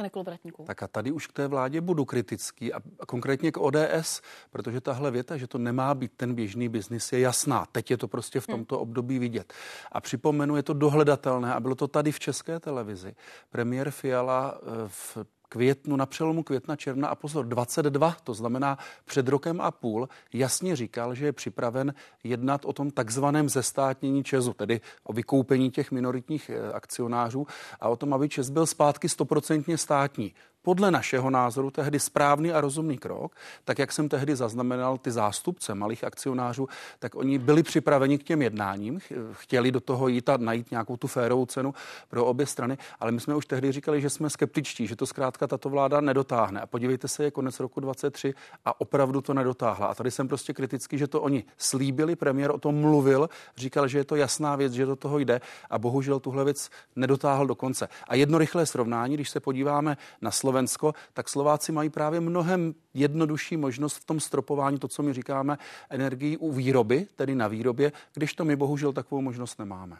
pane 0.01 0.09
Kolobratníku. 0.09 0.63
Tak 0.63 0.83
a 0.83 0.87
tady 0.87 1.11
už 1.11 1.27
k 1.27 1.33
té 1.33 1.47
vládě 1.47 1.81
budu 1.81 2.05
kritický 2.05 2.73
a 2.73 2.81
konkrétně 3.07 3.51
k 3.51 3.57
ODS, 3.57 4.21
protože 4.49 4.81
tahle 4.81 5.11
věta, 5.11 5.37
že 5.37 5.47
to 5.47 5.57
nemá 5.57 5.95
být 5.95 6.11
ten 6.17 6.33
běžný 6.33 6.69
biznis, 6.69 7.13
je 7.13 7.19
jasná. 7.19 7.65
Teď 7.71 7.91
je 7.91 7.97
to 7.97 8.07
prostě 8.07 8.39
v 8.39 8.47
hm. 8.47 8.51
tomto 8.51 8.75
hmm. 8.75 8.81
období 8.81 9.19
vidět. 9.19 9.53
A 9.91 10.01
připomenu, 10.01 10.55
je 10.55 10.63
to 10.63 10.73
dohledatelné 10.73 11.53
a 11.53 11.59
bylo 11.59 11.75
to 11.75 11.87
tady 11.87 12.11
v 12.11 12.19
české 12.19 12.59
televizi. 12.59 13.15
Premiér 13.49 13.91
Fiala 13.91 14.57
eh, 14.61 14.67
v 14.87 15.17
květnu, 15.51 15.95
na 15.95 16.05
přelomu 16.05 16.43
května, 16.43 16.75
června 16.75 17.07
a 17.07 17.15
pozor, 17.15 17.45
22, 17.45 18.15
to 18.23 18.33
znamená 18.33 18.77
před 19.05 19.27
rokem 19.27 19.61
a 19.61 19.71
půl, 19.71 20.09
jasně 20.33 20.75
říkal, 20.75 21.15
že 21.15 21.25
je 21.25 21.31
připraven 21.31 21.93
jednat 22.23 22.65
o 22.65 22.73
tom 22.73 22.91
takzvaném 22.91 23.49
zestátnění 23.49 24.23
Česu, 24.23 24.53
tedy 24.53 24.81
o 25.03 25.13
vykoupení 25.13 25.71
těch 25.71 25.91
minoritních 25.91 26.49
eh, 26.49 26.71
akcionářů 26.73 27.47
a 27.79 27.89
o 27.89 27.95
tom, 27.95 28.13
aby 28.13 28.29
Čes 28.29 28.49
byl 28.49 28.65
zpátky 28.65 29.09
stoprocentně 29.09 29.77
státní 29.77 30.33
podle 30.61 30.91
našeho 30.91 31.29
názoru 31.29 31.71
tehdy 31.71 31.99
správný 31.99 32.51
a 32.51 32.61
rozumný 32.61 32.97
krok, 32.97 33.35
tak 33.63 33.79
jak 33.79 33.91
jsem 33.91 34.09
tehdy 34.09 34.35
zaznamenal 34.35 34.97
ty 34.97 35.11
zástupce 35.11 35.75
malých 35.75 36.03
akcionářů, 36.03 36.67
tak 36.99 37.15
oni 37.15 37.37
byli 37.37 37.63
připraveni 37.63 38.17
k 38.17 38.23
těm 38.23 38.41
jednáním, 38.41 38.99
chtěli 39.31 39.71
do 39.71 39.79
toho 39.79 40.07
jít 40.07 40.29
a 40.29 40.37
najít 40.37 40.71
nějakou 40.71 40.97
tu 40.97 41.07
férovou 41.07 41.45
cenu 41.45 41.73
pro 42.09 42.25
obě 42.25 42.45
strany, 42.45 42.77
ale 42.99 43.11
my 43.11 43.19
jsme 43.19 43.35
už 43.35 43.45
tehdy 43.45 43.71
říkali, 43.71 44.01
že 44.01 44.09
jsme 44.09 44.29
skeptičtí, 44.29 44.87
že 44.87 44.95
to 44.95 45.05
zkrátka 45.05 45.47
tato 45.47 45.69
vláda 45.69 46.01
nedotáhne. 46.01 46.61
A 46.61 46.65
podívejte 46.67 47.07
se, 47.07 47.23
je 47.23 47.31
konec 47.31 47.59
roku 47.59 47.79
23 47.79 48.33
a 48.65 48.81
opravdu 48.81 49.21
to 49.21 49.33
nedotáhla. 49.33 49.87
A 49.87 49.95
tady 49.95 50.11
jsem 50.11 50.27
prostě 50.27 50.53
kritický, 50.53 50.97
že 50.97 51.07
to 51.07 51.21
oni 51.21 51.43
slíbili, 51.57 52.15
premiér 52.15 52.51
o 52.51 52.57
tom 52.57 52.75
mluvil, 52.75 53.29
říkal, 53.57 53.87
že 53.87 53.97
je 53.97 54.03
to 54.03 54.15
jasná 54.15 54.55
věc, 54.55 54.73
že 54.73 54.85
do 54.85 54.95
toho 54.95 55.19
jde 55.19 55.41
a 55.69 55.79
bohužel 55.79 56.19
tuhle 56.19 56.43
věc 56.43 56.69
nedotáhl 56.95 57.47
do 57.47 57.55
konce. 57.55 57.87
A 58.07 58.15
jedno 58.15 58.37
rychlé 58.37 58.65
srovnání, 58.65 59.13
když 59.13 59.29
se 59.29 59.39
podíváme 59.39 59.97
na 60.21 60.31
Slovensko, 60.31 60.50
Slovensko, 60.51 60.93
tak 61.13 61.29
Slováci 61.29 61.71
mají 61.71 61.89
právě 61.89 62.19
mnohem 62.19 62.73
jednodušší 62.93 63.57
možnost 63.57 63.95
v 63.95 64.05
tom 64.05 64.19
stropování, 64.19 64.79
to, 64.79 64.87
co 64.87 65.03
my 65.03 65.13
říkáme, 65.13 65.57
energii 65.89 66.37
u 66.37 66.51
výroby, 66.51 67.07
tedy 67.15 67.35
na 67.35 67.47
výrobě, 67.47 67.91
když 68.13 68.33
to 68.33 68.45
my 68.45 68.55
bohužel 68.55 68.93
takovou 68.93 69.21
možnost 69.21 69.59
nemáme. 69.59 69.97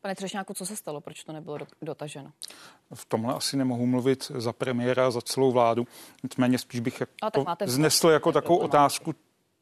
Pane 0.00 0.14
Třešňáku, 0.14 0.54
co 0.54 0.66
se 0.66 0.76
stalo? 0.76 1.00
Proč 1.00 1.24
to 1.24 1.32
nebylo 1.32 1.58
dotaženo? 1.82 2.32
V 2.94 3.04
tomhle 3.04 3.34
asi 3.34 3.56
nemohu 3.56 3.86
mluvit 3.86 4.32
za 4.34 4.52
premiéra, 4.52 5.10
za 5.10 5.20
celou 5.20 5.52
vládu. 5.52 5.86
Nicméně 6.22 6.58
spíš 6.58 6.80
bych 6.80 7.00
jako 7.00 7.44
znesl 7.64 8.08
jako 8.08 8.32
takovou 8.32 8.58
otázku, 8.58 9.14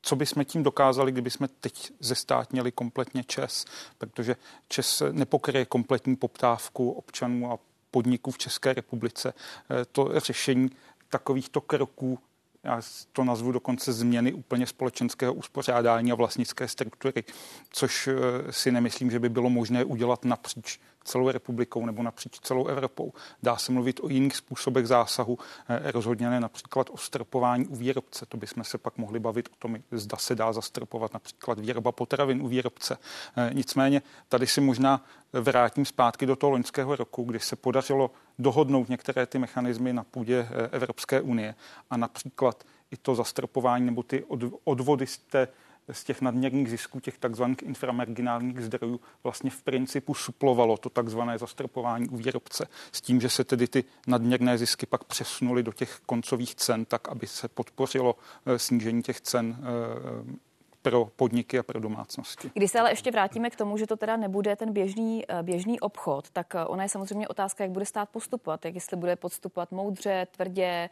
co 0.03 0.17
bychom 0.17 0.45
tím 0.45 0.63
dokázali, 0.63 1.13
kdyby 1.13 1.31
jsme 1.31 1.49
teď 1.49 1.93
zestátnili 2.01 2.73
kompletně 2.73 3.25
ČES, 3.25 3.65
protože 3.99 4.37
ČES 4.69 5.03
nepokryje 5.13 5.65
kompletní 5.65 6.17
poptávku 6.17 6.91
občanů 6.91 7.53
a 7.53 7.59
podniků 7.97 8.31
v 8.31 8.39
České 8.39 8.75
republice. 8.75 9.35
Eh, 9.71 9.85
to 9.93 10.21
řešení 10.21 10.71
takovýchto 11.09 11.61
kroků 11.61 12.19
já 12.65 12.81
to 13.13 13.25
nazvu 13.25 13.53
dokonce 13.53 13.93
změny 13.93 14.33
úplně 14.33 14.67
společenského 14.67 15.35
uspořádání 15.35 16.13
a 16.13 16.15
vlastnické 16.15 16.69
struktury, 16.69 17.25
což 17.71 18.09
eh, 18.09 18.53
si 18.53 18.73
nemyslím, 18.73 19.11
že 19.11 19.19
by 19.19 19.29
bylo 19.29 19.51
možné 19.51 19.85
udělat 19.85 20.25
napříč 20.25 20.81
celou 21.07 21.31
republikou 21.31 21.87
nebo 21.87 22.03
napříč 22.03 22.39
celou 22.41 22.67
Evropou. 22.67 23.13
Dá 23.43 23.57
se 23.57 23.73
mluvit 23.73 24.01
o 24.03 24.09
jiných 24.09 24.37
způsobech 24.37 24.87
zásahu, 24.87 25.39
eh, 25.69 25.93
rozhodně 25.93 26.31
ne 26.31 26.41
například 26.41 26.91
o 26.91 26.97
strpování 26.97 27.67
u 27.67 27.77
výrobce. 27.77 28.27
To 28.27 28.37
bychom 28.37 28.65
se 28.65 28.79
pak 28.79 28.99
mohli 28.99 29.19
bavit 29.19 29.49
o 29.49 29.57
tom, 29.59 29.77
zda 29.91 30.17
se 30.17 30.35
dá 30.35 30.53
zastropovat 30.53 31.15
například 31.15 31.59
výroba 31.59 31.93
potravin 31.93 32.43
u 32.43 32.49
výrobce. 32.49 32.99
Eh, 33.37 33.51
nicméně 33.55 34.03
tady 34.29 34.47
si 34.47 34.61
možná 34.61 35.05
vrátím 35.33 35.85
zpátky 35.85 36.27
do 36.27 36.37
toho 36.37 36.51
loňského 36.51 36.97
roku, 36.97 37.23
kdy 37.23 37.41
se 37.41 37.57
podařilo 37.57 38.11
dohodnout 38.39 38.89
některé 38.89 39.27
ty 39.27 39.39
mechanismy 39.39 39.93
na 39.93 40.05
půdě 40.05 40.49
eh, 40.51 40.69
Evropské 40.73 41.21
unie 41.21 41.55
a 41.91 41.97
například 41.97 42.65
i 42.91 42.97
to 42.97 43.15
zastropování 43.15 43.87
nebo 43.87 44.03
ty 44.03 44.25
odvody 44.65 45.07
z 45.07 45.19
té 45.19 45.49
z 45.93 46.05
těch 46.05 46.21
nadměrných 46.21 46.71
zisků 46.71 47.01
těch 47.01 47.19
takzvaných 47.19 47.63
inframarginálních 47.63 48.61
zdrojů 48.61 49.01
vlastně 49.23 49.51
v 49.51 49.63
principu 49.63 50.15
suplovalo 50.15 50.77
to 50.77 50.91
takzvané 50.91 51.39
zastropování 51.39 52.09
u 52.09 52.17
výrobce 52.17 52.69
s 52.93 53.01
tím, 53.01 53.21
že 53.21 53.29
se 53.29 53.45
tedy 53.45 53.69
ty 53.69 53.85
nadměrné 54.07 54.59
zisky 54.59 54.87
pak 54.87 55.05
přesunuly 55.05 55.63
do 55.63 55.73
těch 55.73 56.01
koncových 56.07 56.55
cen, 56.55 56.85
tak 56.85 57.09
aby 57.09 57.27
se 57.27 57.49
podpořilo 57.49 58.17
eh, 58.47 58.59
snížení 58.59 59.03
těch 59.03 59.21
cen 59.21 59.57
eh, 59.59 60.37
pro 60.83 61.05
podniky 61.17 61.59
a 61.59 61.63
pro 61.63 61.81
domácnosti. 61.81 62.51
Když 62.55 62.71
se 62.71 62.81
ale 62.81 62.93
ještě 62.93 63.11
vrátíme 63.11 63.51
k 63.51 63.57
tomu, 63.57 63.77
že 63.77 63.87
to 63.87 63.97
teda 63.97 64.17
nebude 64.17 64.57
ten 64.57 64.73
běžný, 64.73 65.25
eh, 65.29 65.43
běžný 65.43 65.81
obchod, 65.81 66.31
tak 66.31 66.55
ona 66.67 66.83
je 66.83 66.89
samozřejmě 66.89 67.29
otázka, 67.29 67.65
jak 67.65 67.71
bude 67.71 67.87
stát 67.87 68.09
postupovat, 68.09 68.65
jak 68.65 68.75
jestli 68.75 68.97
bude 68.97 69.17
podstupovat 69.17 69.73
moudře, 69.73 70.27
tvrdě, 70.31 70.91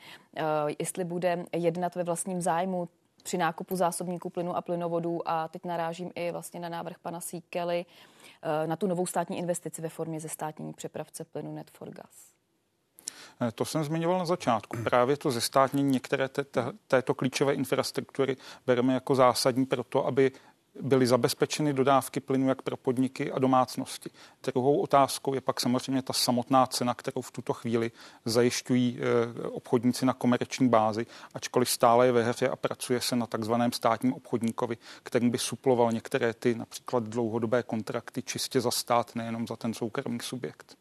jestli 0.79 1.05
bude 1.05 1.45
jednat 1.53 1.95
ve 1.95 2.05
vlastním 2.05 2.41
zájmu, 2.41 2.89
při 3.25 3.39
nákupu 3.39 3.77
zásobníků 3.77 4.31
plynu 4.31 4.57
a 4.57 4.63
plynovodů 4.63 5.29
a 5.29 5.49
teď 5.49 5.65
narážím 5.65 6.11
i 6.15 6.33
vlastně 6.33 6.61
na 6.61 6.69
návrh 6.69 6.99
pana 6.99 7.21
Síkely 7.21 7.87
eh, 8.43 8.67
na 8.67 8.77
tu 8.77 8.87
novou 8.87 9.07
státní 9.07 9.39
investici 9.39 9.83
ve 9.83 9.89
formě 9.89 10.21
zestátnění 10.21 10.73
přepravce 10.73 11.25
plynu 11.25 11.55
Net 11.55 11.71
for 11.71 11.91
Gas. 11.91 12.35
Eh, 13.41 13.53
to 13.53 13.65
jsem 13.65 13.85
zmiňoval 13.85 14.19
na 14.19 14.25
začátku. 14.25 14.77
Právě 14.85 15.17
to 15.17 15.31
zestátnění 15.31 15.91
některé 15.91 16.29
té, 16.29 16.45
té, 16.45 16.65
této 16.89 17.15
klíčové 17.15 17.55
infrastruktury 17.55 18.37
bereme 18.67 18.95
jako 18.95 19.15
zásadní 19.15 19.67
pro 19.67 19.85
to, 19.85 20.07
aby 20.07 20.33
byly 20.81 21.07
zabezpečeny 21.07 21.73
dodávky 21.73 22.21
plynu 22.21 22.49
jak 22.49 22.63
pro 22.63 22.77
podniky 22.77 23.33
a 23.33 23.39
domácnosti. 23.39 24.11
Druhou 24.43 24.81
otázkou 24.81 25.35
je 25.35 25.41
pak 25.41 25.61
samozřejmě 25.61 26.03
ta 26.03 26.13
samotná 26.13 26.67
cena, 26.67 26.95
kterou 26.95 27.21
v 27.21 27.31
tuto 27.31 27.53
chvíli 27.53 27.93
zajišťují 28.25 28.99
eh, 28.99 29.49
obchodníci 29.49 30.07
na 30.07 30.13
komerční 30.13 30.69
bázi, 30.69 31.07
ačkoliv 31.35 31.71
stále 31.71 32.07
je 32.07 32.13
ve 32.13 32.23
hře 32.23 32.49
a 32.49 32.57
pracuje 32.57 33.01
se 33.01 33.17
na 33.17 33.27
takzvaném 33.27 33.73
státním 33.73 34.13
obchodníkovi, 34.13 34.77
který 35.03 35.31
by 35.31 35.39
suploval 35.39 35.93
některé 35.93 36.35
ty 36.35 36.55
například 36.55 37.05
dlouhodobé 37.05 37.63
kontrakty 37.63 38.23
čistě 38.23 38.61
za 38.61 38.71
stát, 38.71 39.15
nejenom 39.15 39.47
za 39.47 39.57
ten 39.57 39.75
soukromý 39.75 40.19
subjekt. 40.21 40.77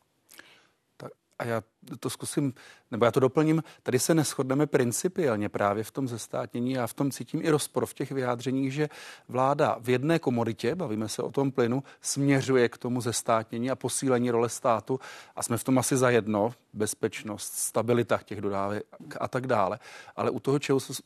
A 1.40 1.46
já 1.46 1.64
to 2.00 2.10
zkusím, 2.10 2.54
nebo 2.92 3.06
já 3.06 3.12
to 3.12 3.20
doplním, 3.20 3.64
tady 3.84 4.00
se 4.00 4.14
neschodneme 4.14 4.68
principiálně 4.68 5.50
právě 5.50 5.84
v 5.84 5.92
tom 5.92 6.08
zestátnění. 6.08 6.72
Já 6.72 6.88
v 6.88 6.94
tom 6.94 7.12
cítím 7.12 7.42
i 7.44 7.50
rozpor 7.50 7.86
v 7.86 7.94
těch 7.94 8.12
vyjádřeních, 8.12 8.74
že 8.74 8.90
vláda 9.30 9.78
v 9.80 9.90
jedné 9.90 10.20
komoditě, 10.20 10.76
bavíme 10.76 11.10
se 11.10 11.24
o 11.24 11.32
tom 11.32 11.52
plynu, 11.52 11.84
směřuje 12.02 12.70
k 12.70 12.78
tomu 12.78 13.02
zestátnění 13.02 13.72
a 13.72 13.76
posílení 13.76 14.32
role 14.32 14.50
státu 14.50 15.00
a 15.36 15.44
jsme 15.44 15.58
v 15.58 15.64
tom 15.64 15.78
asi 15.78 15.98
zajedno, 15.98 16.54
bezpečnost, 16.74 17.54
stabilita 17.54 18.20
těch 18.26 18.42
dodávek 18.42 18.84
a 19.20 19.28
tak 19.28 19.48
dále. 19.48 19.80
Ale 20.16 20.30
u 20.30 20.40
toho 20.40 20.60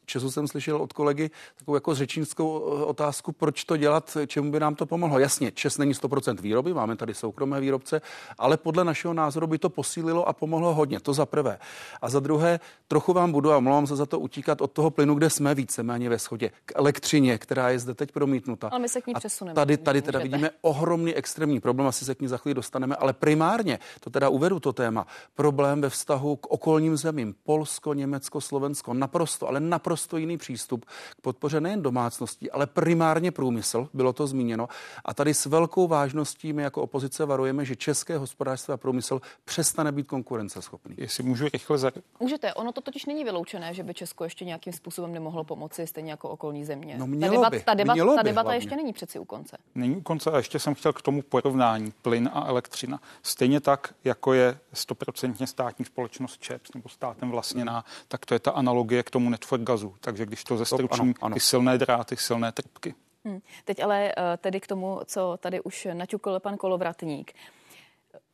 Česu 0.06 0.32
jsem 0.32 0.48
slyšel 0.48 0.78
od 0.78 0.94
kolegy 0.94 1.32
takovou 1.56 1.76
jako 1.76 1.96
řečnickou 1.96 2.58
eh, 2.58 2.84
otázku, 2.86 3.32
proč 3.32 3.64
to 3.64 3.78
dělat, 3.78 4.18
čemu 4.28 4.52
by 4.52 4.60
nám 4.60 4.76
to 4.76 4.86
pomohlo. 4.86 5.20
Jasně, 5.20 5.52
Čes 5.52 5.78
není 5.78 5.94
100% 5.94 6.42
výroby, 6.42 6.74
máme 6.74 6.96
tady 6.96 7.14
soukromé 7.14 7.60
výrobce, 7.60 8.02
ale 8.38 8.58
podle 8.58 8.84
našeho 8.84 9.14
názoru 9.14 9.48
by 9.48 9.58
to 9.58 9.70
posílilo 9.70 10.28
a 10.28 10.34
pomohlo 10.34 10.67
pomohlo 10.68 10.74
hodně, 10.74 11.00
to 11.00 11.14
za 11.14 11.26
prvé. 11.26 11.60
A 12.02 12.10
za 12.10 12.20
druhé, 12.20 12.60
trochu 12.88 13.14
vám 13.14 13.32
budu, 13.32 13.52
a 13.52 13.58
omlouvám 13.58 13.88
se 13.88 13.96
za 13.96 14.06
to, 14.06 14.20
utíkat 14.20 14.62
od 14.62 14.72
toho 14.72 14.90
plynu, 14.92 15.16
kde 15.16 15.30
jsme 15.30 15.56
víceméně 15.56 16.10
ve 16.10 16.20
schodě, 16.20 16.52
k 16.66 16.72
elektřině, 16.76 17.38
která 17.38 17.70
je 17.70 17.80
zde 17.80 17.94
teď 17.94 18.12
promítnuta. 18.12 18.68
Ale 18.68 18.80
my 18.80 18.90
se 18.90 19.02
k 19.02 19.08
ní 19.08 19.14
přesuneme. 19.14 19.56
Tady, 19.56 19.78
tady 19.78 20.02
teda 20.02 20.20
vidíme 20.20 20.50
ohromný 20.62 21.16
extrémní 21.16 21.60
problém, 21.60 21.88
asi 21.88 22.06
se 22.06 22.16
k 22.16 22.22
ní 22.22 22.28
za 22.28 22.38
chvíli 22.38 22.54
dostaneme, 22.54 22.96
ale 22.96 23.14
primárně, 23.14 23.80
to 24.00 24.10
teda 24.10 24.30
uvedu 24.30 24.60
to 24.60 24.74
téma, 24.74 25.08
problém 25.36 25.82
ve 25.82 25.90
vztahu 25.90 26.36
k 26.36 26.48
okolním 26.48 26.98
zemím, 26.98 27.36
Polsko, 27.44 27.94
Německo, 27.94 28.42
Slovensko, 28.42 28.94
naprosto, 28.94 29.48
ale 29.48 29.60
naprosto 29.60 30.18
jiný 30.18 30.38
přístup 30.38 30.86
k 30.86 31.22
podpoře 31.22 31.62
nejen 31.62 31.82
domácností, 31.82 32.52
ale 32.52 32.68
primárně 32.68 33.32
průmysl, 33.32 33.90
bylo 33.94 34.14
to 34.14 34.28
zmíněno. 34.28 34.68
A 35.06 35.14
tady 35.14 35.34
s 35.34 35.46
velkou 35.46 35.88
vážností 35.88 36.54
my 36.54 36.64
jako 36.64 36.82
opozice 36.82 37.26
varujeme, 37.26 37.66
že 37.66 37.76
české 37.76 38.18
hospodářství 38.18 38.74
a 38.74 38.78
průmysl 38.78 39.22
přestane 39.46 39.92
být 39.92 40.08
konkurence 40.08 40.57
konkurenceschopný. 40.58 40.96
Jestli 40.98 41.24
můžu 41.24 41.50
rychle 41.54 41.78
za... 41.78 41.92
Můžete, 42.20 42.54
ono 42.54 42.72
to 42.72 42.82
totiž 42.82 43.06
není 43.06 43.24
vyloučené, 43.24 43.74
že 43.74 43.84
by 43.84 43.94
Česko 43.94 44.24
ještě 44.24 44.46
nějakým 44.46 44.74
způsobem 44.74 45.14
nemohlo 45.14 45.44
pomoci, 45.44 45.88
stejně 45.88 46.12
jako 46.12 46.30
okolní 46.30 46.66
země. 46.66 46.96
No 46.98 47.08
mělo 47.08 47.44
ta 47.44 47.50
debata, 47.50 47.50
by, 47.50 47.64
ta 47.64 47.74
debata, 47.74 47.94
mělo 47.94 48.16
ta 48.16 48.24
debata 48.24 48.54
ještě 48.54 48.76
není 48.76 48.94
přeci 48.94 49.20
u 49.20 49.26
konce. 49.26 49.58
Není 49.76 49.96
u 49.96 50.02
konce 50.02 50.32
a 50.32 50.38
ještě 50.38 50.60
jsem 50.60 50.76
chtěl 50.76 50.94
k 50.94 51.02
tomu 51.02 51.22
porovnání 51.22 51.94
plyn 52.02 52.30
a 52.34 52.46
elektřina. 52.48 53.00
Stejně 53.24 53.60
tak, 53.60 53.94
jako 54.04 54.34
je 54.34 54.60
stoprocentně 54.74 55.48
státní 55.48 55.86
společnost 55.86 56.42
ČEPS 56.42 56.74
nebo 56.74 56.90
státem 56.90 57.32
vlastněná, 57.32 57.86
tak 58.08 58.26
to 58.26 58.34
je 58.34 58.40
ta 58.40 58.52
analogie 58.52 59.04
k 59.04 59.10
tomu 59.10 59.30
network 59.30 59.64
gazu. 59.64 59.96
Takže 60.00 60.26
když 60.26 60.44
to 60.44 60.58
zestručím, 60.58 61.14
ty 61.34 61.40
silné 61.40 61.78
dráty, 61.78 62.18
silné 62.18 62.52
trpky. 62.52 62.96
Hmm. 63.26 63.40
Teď 63.66 63.84
ale 63.84 64.12
eh, 64.18 64.38
tedy 64.38 64.60
k 64.60 64.68
tomu, 64.68 65.00
co 65.06 65.38
tady 65.40 65.62
už 65.62 65.88
naťukl 65.94 66.40
pan 66.40 66.58
Kolovratník. 66.58 67.34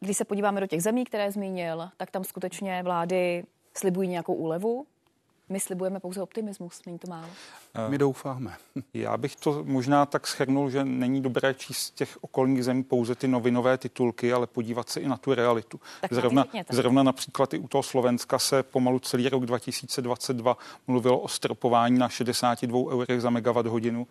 Když 0.03 0.17
se 0.17 0.25
podíváme 0.25 0.61
do 0.61 0.67
těch 0.67 0.83
zemí, 0.83 1.05
které 1.05 1.31
zmínil, 1.31 1.89
tak 1.97 2.11
tam 2.11 2.23
skutečně 2.23 2.83
vlády 2.83 3.43
slibují 3.77 4.09
nějakou 4.09 4.33
úlevu. 4.33 4.85
My 5.49 5.59
slibujeme 5.59 5.99
pouze 5.99 6.21
optimismus, 6.21 6.81
není 6.85 6.99
to 6.99 7.07
málo. 7.09 7.27
Eh, 7.73 7.89
My 7.89 7.97
doufáme. 7.97 8.55
Já 8.93 9.17
bych 9.17 9.35
to 9.35 9.63
možná 9.63 10.05
tak 10.05 10.27
schrnul, 10.27 10.69
že 10.69 10.85
není 10.85 11.21
dobré 11.21 11.53
číst 11.53 11.77
z 11.77 11.91
těch 11.91 12.17
okolních 12.21 12.63
zemí 12.63 12.83
pouze 12.83 13.15
ty 13.15 13.27
novinové 13.27 13.77
titulky, 13.77 14.33
ale 14.33 14.47
podívat 14.47 14.89
se 14.89 14.99
i 14.99 15.07
na 15.07 15.17
tu 15.17 15.33
realitu. 15.33 15.79
Tak 16.01 16.13
zrovna, 16.13 16.45
zrovna 16.69 17.03
například 17.03 17.53
i 17.53 17.59
u 17.59 17.67
toho 17.67 17.83
Slovenska 17.83 18.39
se 18.39 18.63
pomalu 18.63 18.99
celý 18.99 19.29
rok 19.29 19.45
2022 19.45 20.57
mluvilo 20.87 21.19
o 21.19 21.27
stropování 21.27 21.99
na 21.99 22.09
62 22.09 22.91
eurech 22.91 23.21
za 23.21 23.29
megawatt 23.29 23.67
hodinu 23.67 24.07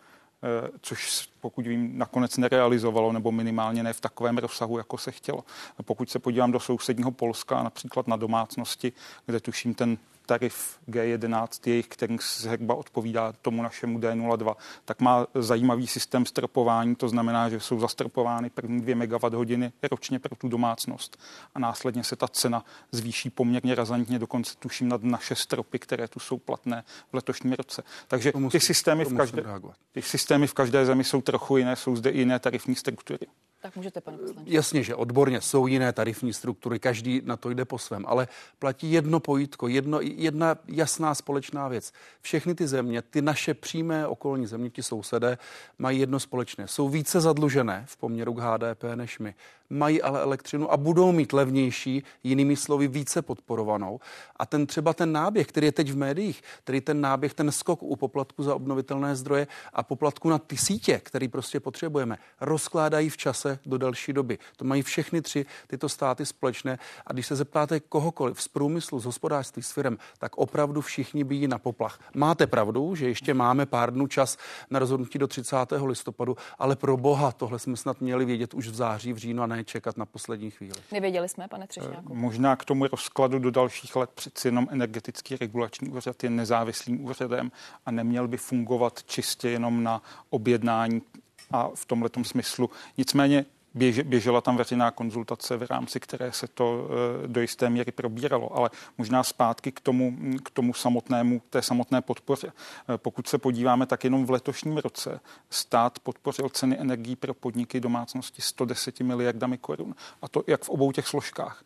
což 0.80 1.28
pokud 1.40 1.66
vím, 1.66 1.98
nakonec 1.98 2.36
nerealizovalo, 2.36 3.12
nebo 3.12 3.32
minimálně 3.32 3.82
ne 3.82 3.92
v 3.92 4.00
takovém 4.00 4.38
rozsahu, 4.38 4.78
jako 4.78 4.98
se 4.98 5.12
chtělo. 5.12 5.44
Pokud 5.84 6.10
se 6.10 6.18
podívám 6.18 6.52
do 6.52 6.60
sousedního 6.60 7.10
Polska, 7.10 7.62
například 7.62 8.08
na 8.08 8.16
domácnosti, 8.16 8.92
kde 9.26 9.40
tuším 9.40 9.74
ten 9.74 9.98
tarif 10.26 10.78
G11, 10.88 11.46
jejich, 11.66 11.88
který 11.88 12.16
zhruba 12.36 12.74
odpovídá 12.74 13.32
tomu 13.42 13.62
našemu 13.62 13.98
D02, 13.98 14.54
tak 14.84 15.00
má 15.00 15.26
zajímavý 15.34 15.86
systém 15.86 16.26
stropování, 16.26 16.94
to 16.94 17.08
znamená, 17.08 17.48
že 17.48 17.60
jsou 17.60 17.80
zastropovány 17.80 18.50
první 18.50 18.80
dvě 18.80 18.94
megawatt 18.94 19.34
hodiny 19.34 19.72
ročně 19.90 20.18
pro 20.18 20.36
tu 20.36 20.48
domácnost 20.48 21.18
a 21.54 21.58
následně 21.58 22.04
se 22.04 22.16
ta 22.16 22.28
cena 22.28 22.64
zvýší 22.92 23.30
poměrně 23.30 23.74
razantně, 23.74 24.18
dokonce 24.18 24.54
tuším 24.58 24.88
nad 24.88 25.02
naše 25.02 25.34
stropy, 25.34 25.78
které 25.78 26.08
tu 26.08 26.20
jsou 26.20 26.38
platné 26.38 26.84
v 27.10 27.14
letošním 27.14 27.52
roce. 27.52 27.82
Takže 28.08 28.32
musí, 28.34 28.58
ty, 28.58 28.60
systémy 28.60 29.04
v 29.04 29.16
každé, 29.16 29.44
ty 29.92 30.02
systémy 30.02 30.46
v 30.46 30.54
každé 30.54 30.86
zemi 30.86 31.04
jsou 31.04 31.20
trochu 31.20 31.56
jiné, 31.56 31.76
jsou 31.76 31.96
zde 31.96 32.10
i 32.10 32.18
jiné 32.18 32.38
tarifní 32.38 32.74
struktury. 32.74 33.26
Tak 33.62 33.76
můžete, 33.76 34.00
pane 34.00 34.18
poslanče. 34.18 34.54
Jasně, 34.54 34.82
že 34.82 34.94
odborně 34.94 35.40
jsou 35.40 35.66
jiné 35.66 35.92
tarifní 35.92 36.32
struktury, 36.32 36.78
každý 36.78 37.22
na 37.24 37.36
to 37.36 37.50
jde 37.50 37.64
po 37.64 37.78
svém, 37.78 38.04
ale 38.06 38.28
platí 38.58 38.92
jedno 38.92 39.20
pojítko, 39.20 39.68
jedno, 39.68 39.98
jedna 40.02 40.56
jasná 40.66 41.14
společná 41.14 41.68
věc. 41.68 41.92
Všechny 42.20 42.54
ty 42.54 42.66
země, 42.66 43.02
ty 43.02 43.22
naše 43.22 43.54
přímé 43.54 44.06
okolní 44.06 44.46
země, 44.46 44.70
ti 44.70 44.82
sousedé, 44.82 45.38
mají 45.78 46.00
jedno 46.00 46.20
společné. 46.20 46.68
Jsou 46.68 46.88
více 46.88 47.20
zadlužené 47.20 47.84
v 47.86 47.96
poměru 47.96 48.34
k 48.34 48.38
HDP 48.38 48.84
než 48.94 49.18
my 49.18 49.34
mají 49.72 50.02
ale 50.02 50.22
elektřinu 50.22 50.72
a 50.72 50.76
budou 50.76 51.12
mít 51.12 51.32
levnější, 51.32 52.04
jinými 52.22 52.56
slovy 52.56 52.88
více 52.88 53.22
podporovanou. 53.22 54.00
A 54.36 54.46
ten 54.46 54.66
třeba 54.66 54.92
ten 54.92 55.12
náběh, 55.12 55.46
který 55.46 55.66
je 55.66 55.72
teď 55.72 55.92
v 55.92 55.96
médiích, 55.96 56.42
který 56.64 56.80
ten 56.80 57.00
náběh, 57.00 57.34
ten 57.34 57.52
skok 57.52 57.82
u 57.82 57.96
poplatku 57.96 58.42
za 58.42 58.54
obnovitelné 58.54 59.16
zdroje 59.16 59.46
a 59.72 59.82
poplatku 59.82 60.30
na 60.30 60.38
ty 60.38 60.56
sítě, 60.56 61.00
který 61.04 61.28
prostě 61.28 61.60
potřebujeme, 61.60 62.18
rozkládají 62.40 63.08
v 63.08 63.16
čase 63.16 63.58
do 63.66 63.78
další 63.78 64.12
doby. 64.12 64.38
To 64.56 64.64
mají 64.64 64.82
všechny 64.82 65.22
tři 65.22 65.46
tyto 65.66 65.88
státy 65.88 66.26
společné. 66.26 66.78
A 67.06 67.12
když 67.12 67.26
se 67.26 67.36
zeptáte 67.36 67.80
kohokoliv 67.80 68.42
z 68.42 68.48
průmyslu, 68.48 68.98
z 69.00 69.04
hospodářství, 69.04 69.62
s 69.62 69.72
firem, 69.72 69.98
tak 70.18 70.36
opravdu 70.36 70.80
všichni 70.80 71.24
bíjí 71.24 71.48
na 71.48 71.58
poplach. 71.58 72.00
Máte 72.14 72.46
pravdu, 72.46 72.94
že 72.94 73.08
ještě 73.08 73.34
máme 73.34 73.66
pár 73.66 73.92
dnů 73.92 74.06
čas 74.06 74.38
na 74.70 74.78
rozhodnutí 74.78 75.18
do 75.18 75.26
30. 75.26 75.56
listopadu, 75.84 76.36
ale 76.58 76.76
pro 76.76 76.96
boha 76.96 77.32
tohle 77.32 77.58
jsme 77.58 77.76
snad 77.76 78.00
měli 78.00 78.24
vědět 78.24 78.54
už 78.54 78.68
v 78.68 78.74
září, 78.74 79.12
v 79.12 79.16
říjnu 79.16 79.42
a 79.42 79.46
ne 79.46 79.61
čekat 79.64 79.96
na 79.96 80.06
poslední 80.06 80.50
chvíli. 80.50 80.80
Nevěděli 80.92 81.28
jsme, 81.28 81.48
pane 81.48 81.66
Třešňáku? 81.66 82.14
Možná 82.14 82.56
k 82.56 82.64
tomu 82.64 82.86
rozkladu 82.86 83.38
do 83.38 83.50
dalších 83.50 83.96
let 83.96 84.10
přeci 84.14 84.48
jenom 84.48 84.68
energetický 84.70 85.36
regulační 85.36 85.88
úřad 85.88 86.24
je 86.24 86.30
nezávislým 86.30 87.04
úřadem 87.04 87.52
a 87.86 87.90
neměl 87.90 88.28
by 88.28 88.36
fungovat 88.36 89.02
čistě 89.04 89.50
jenom 89.50 89.82
na 89.82 90.02
objednání 90.30 91.02
a 91.50 91.68
v 91.74 91.86
tomhle 91.86 92.10
smyslu. 92.22 92.70
Nicméně 92.98 93.44
běžela 93.74 94.40
tam 94.40 94.56
veřejná 94.56 94.90
konzultace, 94.90 95.56
v 95.56 95.62
rámci 95.62 96.00
které 96.00 96.32
se 96.32 96.46
to 96.48 96.88
eh, 97.24 97.28
do 97.28 97.40
jisté 97.40 97.70
míry 97.70 97.92
probíralo, 97.92 98.56
ale 98.56 98.70
možná 98.98 99.22
zpátky 99.22 99.72
k 99.72 99.80
tomu, 99.80 100.16
k 100.44 100.50
tomu 100.50 100.74
samotnému, 100.74 101.42
té 101.50 101.62
samotné 101.62 102.00
podpoře. 102.00 102.52
Eh, 102.88 102.98
pokud 102.98 103.28
se 103.28 103.38
podíváme, 103.38 103.86
tak 103.86 104.04
jenom 104.04 104.26
v 104.26 104.30
letošním 104.30 104.78
roce 104.78 105.20
stát 105.50 105.98
podpořil 105.98 106.48
ceny 106.48 106.78
energií 106.78 107.16
pro 107.16 107.34
podniky 107.34 107.80
domácnosti 107.80 108.42
110 108.42 109.00
miliardami 109.00 109.58
korun. 109.58 109.94
A 110.22 110.28
to 110.28 110.44
jak 110.46 110.64
v 110.64 110.68
obou 110.68 110.92
těch 110.92 111.06
složkách. 111.06 111.64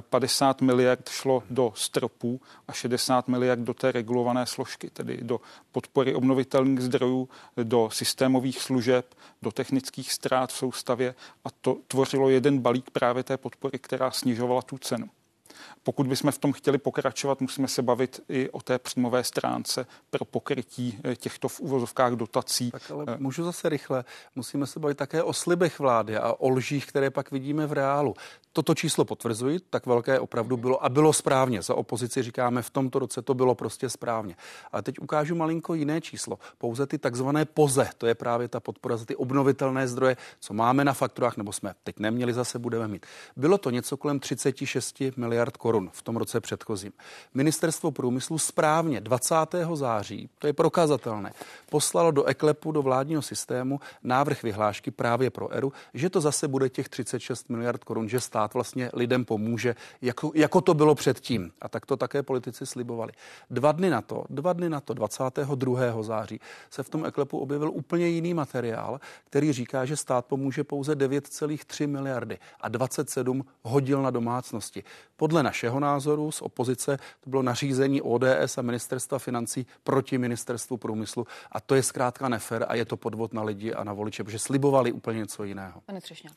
50 0.00 0.62
eh, 0.62 0.64
miliard 0.64 1.08
šlo 1.08 1.42
do 1.50 1.72
stropů 1.76 2.40
a 2.68 2.72
60 2.72 3.28
miliard 3.28 3.60
do 3.60 3.74
té 3.74 3.92
regulované 3.92 4.46
složky, 4.46 4.90
tedy 4.90 5.18
do 5.22 5.40
podpory 5.72 6.14
obnovitelných 6.14 6.80
zdrojů, 6.80 7.28
do 7.62 7.90
systémových 7.92 8.62
služeb, 8.62 9.14
do 9.42 9.52
technických 9.52 10.12
ztrát 10.12 10.52
v 10.52 10.56
soustavě 10.56 11.14
a 11.44 11.50
to 11.60 11.78
tvořilo 11.88 12.28
jeden 12.28 12.58
balík 12.58 12.90
právě 12.90 13.22
té 13.22 13.36
podpory, 13.36 13.78
která 13.78 14.10
snižovala 14.10 14.62
tu 14.62 14.78
cenu. 14.78 15.06
Pokud 15.82 16.06
bychom 16.06 16.32
v 16.32 16.38
tom 16.38 16.52
chtěli 16.52 16.78
pokračovat, 16.78 17.40
musíme 17.40 17.68
se 17.68 17.82
bavit 17.82 18.20
i 18.28 18.50
o 18.50 18.60
té 18.60 18.78
příjmové 18.78 19.24
stránce 19.24 19.86
pro 20.10 20.24
pokrytí 20.24 20.98
eh, 21.04 21.16
těchto 21.16 21.48
v 21.48 21.60
uvozovkách 21.60 22.12
dotací. 22.12 22.70
Tak 22.70 22.90
ale 22.90 23.04
eh, 23.08 23.16
můžu 23.18 23.44
zase 23.44 23.68
rychle. 23.68 24.04
Musíme 24.34 24.66
se 24.66 24.80
bavit 24.80 24.96
také 24.96 25.22
o 25.22 25.32
slibech 25.32 25.78
vlády 25.78 26.16
a 26.16 26.32
o 26.32 26.48
lžích, 26.48 26.86
které 26.86 27.10
pak 27.10 27.30
vidíme 27.30 27.66
v 27.66 27.72
reálu. 27.72 28.14
Toto 28.56 28.74
číslo 28.74 29.04
potvrzuji, 29.04 29.60
tak 29.70 29.86
velké 29.86 30.20
opravdu 30.20 30.56
bylo 30.56 30.84
a 30.84 30.88
bylo 30.88 31.12
správně. 31.12 31.62
Za 31.62 31.74
opozici 31.74 32.22
říkáme, 32.22 32.62
v 32.62 32.70
tomto 32.70 32.98
roce 32.98 33.22
to 33.22 33.34
bylo 33.34 33.54
prostě 33.54 33.88
správně. 33.90 34.36
Ale 34.72 34.82
teď 34.82 34.98
ukážu 34.98 35.34
malinko 35.34 35.74
jiné 35.74 36.00
číslo. 36.00 36.38
Pouze 36.58 36.86
ty 36.86 36.98
takzvané 36.98 37.44
poze, 37.44 37.88
to 37.98 38.06
je 38.06 38.14
právě 38.14 38.48
ta 38.48 38.60
podpora 38.60 38.96
za 38.96 39.04
ty 39.04 39.16
obnovitelné 39.16 39.88
zdroje, 39.88 40.16
co 40.40 40.54
máme 40.54 40.84
na 40.84 40.92
fakturách, 40.92 41.36
nebo 41.36 41.52
jsme 41.52 41.74
teď 41.84 41.98
neměli, 41.98 42.32
zase 42.32 42.58
budeme 42.58 42.88
mít. 42.88 43.06
Bylo 43.36 43.58
to 43.58 43.70
něco 43.70 43.96
kolem 43.96 44.20
36 44.20 45.00
miliard 45.16 45.56
korun 45.56 45.90
v 45.92 46.02
tom 46.02 46.16
roce 46.16 46.40
předchozím. 46.40 46.92
Ministerstvo 47.34 47.90
průmyslu 47.90 48.38
správně 48.38 49.00
20. 49.00 49.34
září, 49.74 50.28
to 50.38 50.46
je 50.46 50.52
prokazatelné, 50.52 51.32
poslalo 51.70 52.10
do 52.10 52.24
eklepu, 52.24 52.72
do 52.72 52.82
vládního 52.82 53.22
systému 53.22 53.80
návrh 54.02 54.42
vyhlášky 54.42 54.90
právě 54.90 55.30
pro 55.30 55.52
ERU, 55.52 55.72
že 55.94 56.10
to 56.10 56.20
zase 56.20 56.48
bude 56.48 56.68
těch 56.68 56.88
36 56.88 57.48
miliard 57.48 57.84
korun, 57.84 58.08
že 58.08 58.20
stát 58.20 58.43
vlastně 58.54 58.90
lidem 58.92 59.24
pomůže, 59.24 59.74
jako, 60.02 60.32
jako 60.34 60.60
to 60.60 60.74
bylo 60.74 60.94
předtím. 60.94 61.52
A 61.60 61.68
tak 61.68 61.86
to 61.86 61.96
také 61.96 62.22
politici 62.22 62.66
slibovali. 62.66 63.12
Dva 63.50 63.72
dny 63.72 63.90
na 63.90 64.02
to, 64.02 64.24
dva 64.30 64.52
dny 64.52 64.68
na 64.68 64.80
to, 64.80 64.94
22. 64.94 66.02
září, 66.02 66.40
se 66.70 66.82
v 66.82 66.90
tom 66.90 67.06
eklepu 67.06 67.38
objevil 67.38 67.70
úplně 67.70 68.06
jiný 68.06 68.34
materiál, 68.34 69.00
který 69.24 69.52
říká, 69.52 69.84
že 69.84 69.96
stát 69.96 70.26
pomůže 70.26 70.64
pouze 70.64 70.94
9,3 70.94 71.88
miliardy 71.88 72.38
a 72.60 72.68
27 72.68 73.44
hodil 73.62 74.02
na 74.02 74.10
domácnosti. 74.10 74.84
Podle 75.16 75.42
naše 75.42 75.64
našeho 75.64 75.80
názoru 75.80 76.32
z 76.32 76.42
opozice 76.42 76.98
to 77.20 77.30
bylo 77.30 77.42
nařízení 77.42 78.02
ODS 78.02 78.58
a 78.58 78.62
ministerstva 78.62 79.18
financí 79.18 79.66
proti 79.84 80.18
ministerstvu 80.18 80.76
průmyslu 80.76 81.26
a 81.52 81.60
to 81.60 81.74
je 81.74 81.82
zkrátka 81.82 82.28
nefer 82.28 82.66
a 82.68 82.74
je 82.74 82.84
to 82.84 82.96
podvod 82.96 83.32
na 83.32 83.42
lidi 83.42 83.72
a 83.72 83.84
na 83.84 83.92
voliče, 83.92 84.24
protože 84.24 84.38
slibovali 84.38 84.92
úplně 84.92 85.18
něco 85.18 85.44
jiného. 85.44 85.80
Pane 85.86 86.00
Třešňák. 86.00 86.32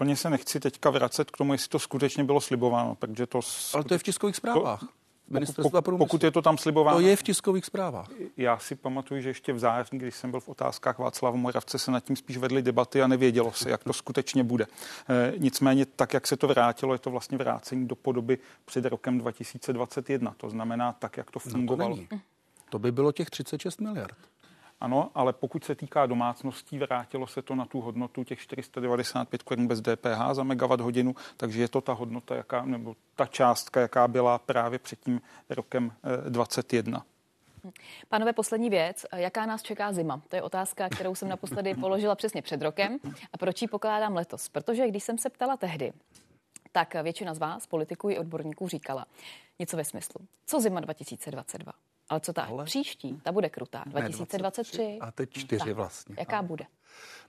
Úplně 0.00 0.16
se 0.16 0.30
nechci 0.30 0.60
teďka 0.60 0.90
vracet 0.90 1.30
k 1.30 1.36
tomu, 1.36 1.52
jestli 1.52 1.68
to 1.68 1.78
skutečně 1.78 2.24
bylo 2.24 2.40
slibováno, 2.40 2.94
protože 2.94 3.26
to... 3.26 3.40
Ale 3.74 3.84
to 3.84 3.94
je 3.94 3.98
v 3.98 4.02
tiskových 4.02 4.36
zprávách. 4.36 4.84
Ministerstva 5.28 5.82
průmyslu. 5.82 6.06
Pokud 6.06 6.24
je 6.24 6.30
to 6.30 6.42
tam 6.42 6.58
slibováno. 6.58 6.98
To 6.98 7.06
je 7.06 7.16
v 7.16 7.22
tiskových 7.22 7.64
zprávách. 7.64 8.08
Já 8.36 8.58
si 8.58 8.74
pamatuju, 8.74 9.20
že 9.20 9.28
ještě 9.28 9.52
v 9.52 9.58
září, 9.58 9.98
když 9.98 10.14
jsem 10.14 10.30
byl 10.30 10.40
v 10.40 10.48
otázkách 10.48 10.98
Václava 10.98 11.36
Moravce, 11.36 11.78
se 11.78 11.90
nad 11.90 12.04
tím 12.04 12.16
spíš 12.16 12.36
vedly 12.36 12.62
debaty 12.62 13.02
a 13.02 13.06
nevědělo 13.06 13.52
se, 13.52 13.70
jak 13.70 13.84
to 13.84 13.92
skutečně 13.92 14.44
bude. 14.44 14.66
E, 15.08 15.32
nicméně, 15.38 15.86
tak, 15.86 16.14
jak 16.14 16.26
se 16.26 16.36
to 16.36 16.48
vrátilo, 16.48 16.92
je 16.92 16.98
to 16.98 17.10
vlastně 17.10 17.38
vrácení 17.38 17.88
do 17.88 17.96
podoby 17.96 18.38
před 18.64 18.84
rokem 18.84 19.18
2021. 19.18 20.34
To 20.36 20.50
znamená 20.50 20.92
tak, 20.92 21.16
jak 21.16 21.30
to 21.30 21.38
fungovalo. 21.38 21.96
No 21.96 22.02
to, 22.10 22.16
to 22.70 22.78
by 22.78 22.92
bylo 22.92 23.12
těch 23.12 23.30
36 23.30 23.80
miliard. 23.80 24.16
Ano, 24.80 25.10
ale 25.14 25.32
pokud 25.32 25.64
se 25.64 25.74
týká 25.74 26.06
domácností, 26.06 26.78
vrátilo 26.78 27.26
se 27.26 27.42
to 27.42 27.54
na 27.54 27.64
tu 27.64 27.80
hodnotu 27.80 28.24
těch 28.24 28.40
495 28.40 29.42
korun 29.42 29.66
bez 29.66 29.80
DPH 29.80 30.32
za 30.32 30.42
megawatt 30.42 30.80
hodinu, 30.80 31.14
takže 31.36 31.60
je 31.60 31.68
to 31.68 31.80
ta 31.80 31.92
hodnota, 31.92 32.34
jaká, 32.34 32.64
nebo 32.64 32.96
ta 33.16 33.26
částka, 33.26 33.80
jaká 33.80 34.08
byla 34.08 34.38
právě 34.38 34.78
před 34.78 35.00
tím 35.00 35.20
rokem 35.50 35.92
21. 36.28 37.04
Eh, 37.66 37.70
Pánové, 38.08 38.32
poslední 38.32 38.70
věc. 38.70 39.06
Jaká 39.16 39.46
nás 39.46 39.62
čeká 39.62 39.92
zima? 39.92 40.22
To 40.28 40.36
je 40.36 40.42
otázka, 40.42 40.88
kterou 40.88 41.14
jsem 41.14 41.28
naposledy 41.28 41.74
položila 41.80 42.14
přesně 42.14 42.42
před 42.42 42.62
rokem. 42.62 42.98
A 43.32 43.38
proč 43.38 43.62
ji 43.62 43.68
pokládám 43.68 44.14
letos? 44.14 44.48
Protože 44.48 44.88
když 44.88 45.04
jsem 45.04 45.18
se 45.18 45.30
ptala 45.30 45.56
tehdy, 45.56 45.92
tak 46.72 46.94
většina 47.02 47.34
z 47.34 47.38
vás, 47.38 47.66
politiků 47.66 48.10
i 48.10 48.18
odborníků, 48.18 48.68
říkala 48.68 49.06
něco 49.58 49.76
ve 49.76 49.84
smyslu. 49.84 50.20
Co 50.46 50.60
zima 50.60 50.80
2022? 50.80 51.72
Ale 52.10 52.20
co 52.20 52.32
ta 52.32 52.42
Ale... 52.42 52.64
příští? 52.64 53.20
Ta 53.22 53.32
bude 53.32 53.48
krutá. 53.48 53.82
2023. 53.86 54.98
A 55.00 55.10
teď 55.10 55.30
čtyři 55.30 55.64
tak. 55.64 55.74
vlastně. 55.74 56.16
Jaká 56.18 56.38
a... 56.38 56.42
bude? 56.42 56.64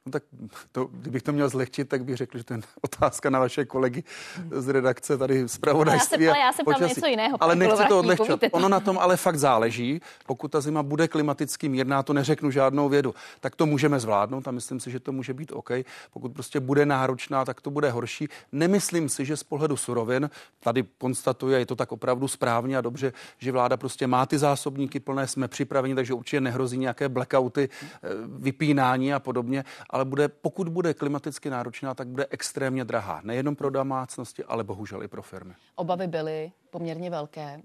No 0.06 0.12
tak 0.12 0.24
to, 0.72 0.86
kdybych 0.86 1.24
to 1.24 1.34
měl 1.34 1.50
zlehčit, 1.50 1.90
tak 1.90 2.04
bych 2.04 2.18
řekl, 2.18 2.38
že 2.38 2.44
to 2.44 2.54
je 2.54 2.60
otázka 2.82 3.30
na 3.30 3.40
vaše 3.40 3.66
kolegy 3.66 4.04
z 4.52 4.68
redakce 4.68 5.18
tady 5.18 5.48
z 5.48 5.58
pravodajství. 5.58 6.30
Ale 6.30 6.40
já 6.40 6.54
jsem, 6.54 6.66
ale 6.68 6.76
já 6.76 6.78
jsem 6.80 6.88
něco 6.88 7.08
jiného. 7.08 7.38
Ale 7.40 7.56
nechci 7.56 7.86
to 7.88 8.00
odlehčovat. 8.00 8.40
Ono 8.52 8.70
na 8.70 8.80
tom 8.80 9.00
ale 9.00 9.18
fakt 9.18 9.40
záleží. 9.40 10.02
Pokud 10.26 10.52
ta 10.52 10.62
zima 10.62 10.84
bude 10.84 11.08
klimaticky 11.08 11.70
mírná, 11.70 12.04
to 12.04 12.14
neřeknu 12.14 12.52
žádnou 12.52 12.90
vědu, 12.90 13.16
tak 13.40 13.56
to 13.56 13.66
můžeme 13.66 14.00
zvládnout 14.00 14.48
a 14.48 14.52
myslím 14.52 14.80
si, 14.80 14.92
že 14.92 15.00
to 15.00 15.12
může 15.12 15.34
být 15.34 15.52
OK. 15.52 15.72
Pokud 16.14 16.34
prostě 16.34 16.60
bude 16.60 16.86
náročná, 16.86 17.46
tak 17.46 17.62
to 17.62 17.72
bude 17.72 17.90
horší. 17.90 18.28
Nemyslím 18.52 19.10
si, 19.10 19.26
že 19.26 19.38
z 19.38 19.44
pohledu 19.44 19.78
surovin, 19.78 20.30
tady 20.60 20.84
konstatuje, 20.98 21.60
je 21.60 21.66
to 21.66 21.76
tak 21.76 21.92
opravdu 21.92 22.28
správně 22.28 22.78
a 22.78 22.82
dobře, 22.82 23.14
že 23.38 23.52
vláda 23.52 23.78
prostě 23.78 24.08
má 24.08 24.26
ty 24.26 24.38
zásobníky 24.38 25.00
plné, 25.00 25.28
jsme 25.28 25.48
připraveni, 25.48 25.96
takže 25.96 26.14
určitě 26.14 26.42
nehrozí 26.42 26.78
nějaké 26.78 27.10
blackouty, 27.10 27.70
eh, 27.94 28.08
vypínání 28.40 29.14
a 29.14 29.20
podobně 29.20 29.51
ale 29.90 30.06
bude, 30.06 30.28
pokud 30.28 30.70
bude 30.70 30.94
klimaticky 30.94 31.50
náročná, 31.50 31.94
tak 31.94 32.08
bude 32.08 32.28
extrémně 32.30 32.86
drahá. 32.86 33.22
Nejenom 33.24 33.56
pro 33.56 33.70
domácnosti, 33.70 34.44
ale 34.44 34.64
bohužel 34.64 35.04
i 35.04 35.08
pro 35.08 35.22
firmy. 35.22 35.54
Obavy 35.76 36.08
byly 36.08 36.52
poměrně 36.70 37.10
velké. 37.10 37.62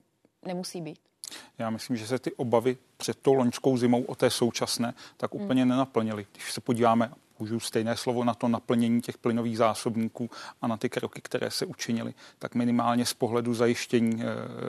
Nemusí 0.46 0.80
být. 0.80 0.98
Já 1.58 1.70
myslím, 1.70 1.96
že 1.96 2.06
se 2.06 2.18
ty 2.18 2.32
obavy 2.32 2.76
před 2.96 3.16
tou 3.16 3.34
loňskou 3.34 3.76
zimou 3.76 4.02
o 4.02 4.14
té 4.14 4.30
současné 4.30 4.94
tak 5.16 5.34
úplně 5.34 5.62
hmm. 5.62 5.68
nenaplnily. 5.68 6.26
Když 6.32 6.52
se 6.52 6.60
podíváme 6.60 7.10
použiju 7.38 7.60
stejné 7.60 7.96
slovo 7.96 8.24
na 8.24 8.34
to 8.34 8.48
naplnění 8.48 9.00
těch 9.00 9.18
plynových 9.18 9.58
zásobníků 9.58 10.30
a 10.62 10.66
na 10.66 10.76
ty 10.76 10.88
kroky, 10.88 11.20
které 11.20 11.50
se 11.50 11.66
učinily, 11.66 12.14
tak 12.38 12.54
minimálně 12.54 13.06
z 13.06 13.14
pohledu 13.14 13.54
zajištění 13.54 14.22
e, 14.22 14.26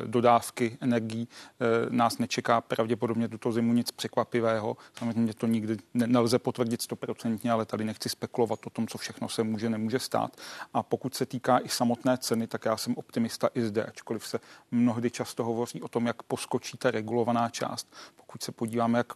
dodávky 0.08 0.77
energií 0.82 1.27
e, 1.27 1.89
nás 1.89 2.17
nečeká 2.17 2.62
pravděpodobně 2.62 3.27
tuto 3.27 3.51
zimu 3.51 3.73
nic 3.73 3.91
překvapivého. 3.91 4.77
Samozřejmě 4.97 5.34
to 5.34 5.47
nikdy 5.47 5.77
ne, 5.93 6.08
nelze 6.08 6.39
potvrdit 6.39 6.82
stoprocentně, 6.82 7.51
ale 7.51 7.65
tady 7.65 7.86
nechci 7.86 8.10
spekulovat 8.10 8.60
o 8.67 8.69
tom, 8.69 8.88
co 8.88 8.97
všechno 8.97 9.30
se 9.30 9.43
může, 9.43 9.69
nemůže 9.69 9.99
stát. 9.99 10.38
A 10.73 10.84
pokud 10.84 11.15
se 11.15 11.25
týká 11.25 11.58
i 11.58 11.69
samotné 11.69 12.17
ceny, 12.17 12.47
tak 12.47 12.65
já 12.65 12.77
jsem 12.77 12.95
optimista 12.95 13.49
i 13.56 13.62
zde, 13.62 13.86
ačkoliv 13.86 14.27
se 14.27 14.39
mnohdy 14.71 15.12
často 15.12 15.43
hovoří 15.43 15.82
o 15.82 15.88
tom, 15.88 16.06
jak 16.06 16.23
poskočí 16.23 16.77
ta 16.77 16.91
regulovaná 16.91 17.49
část. 17.49 17.93
Pokud 18.15 18.43
se 18.43 18.51
podíváme, 18.51 18.97
jak 18.97 19.13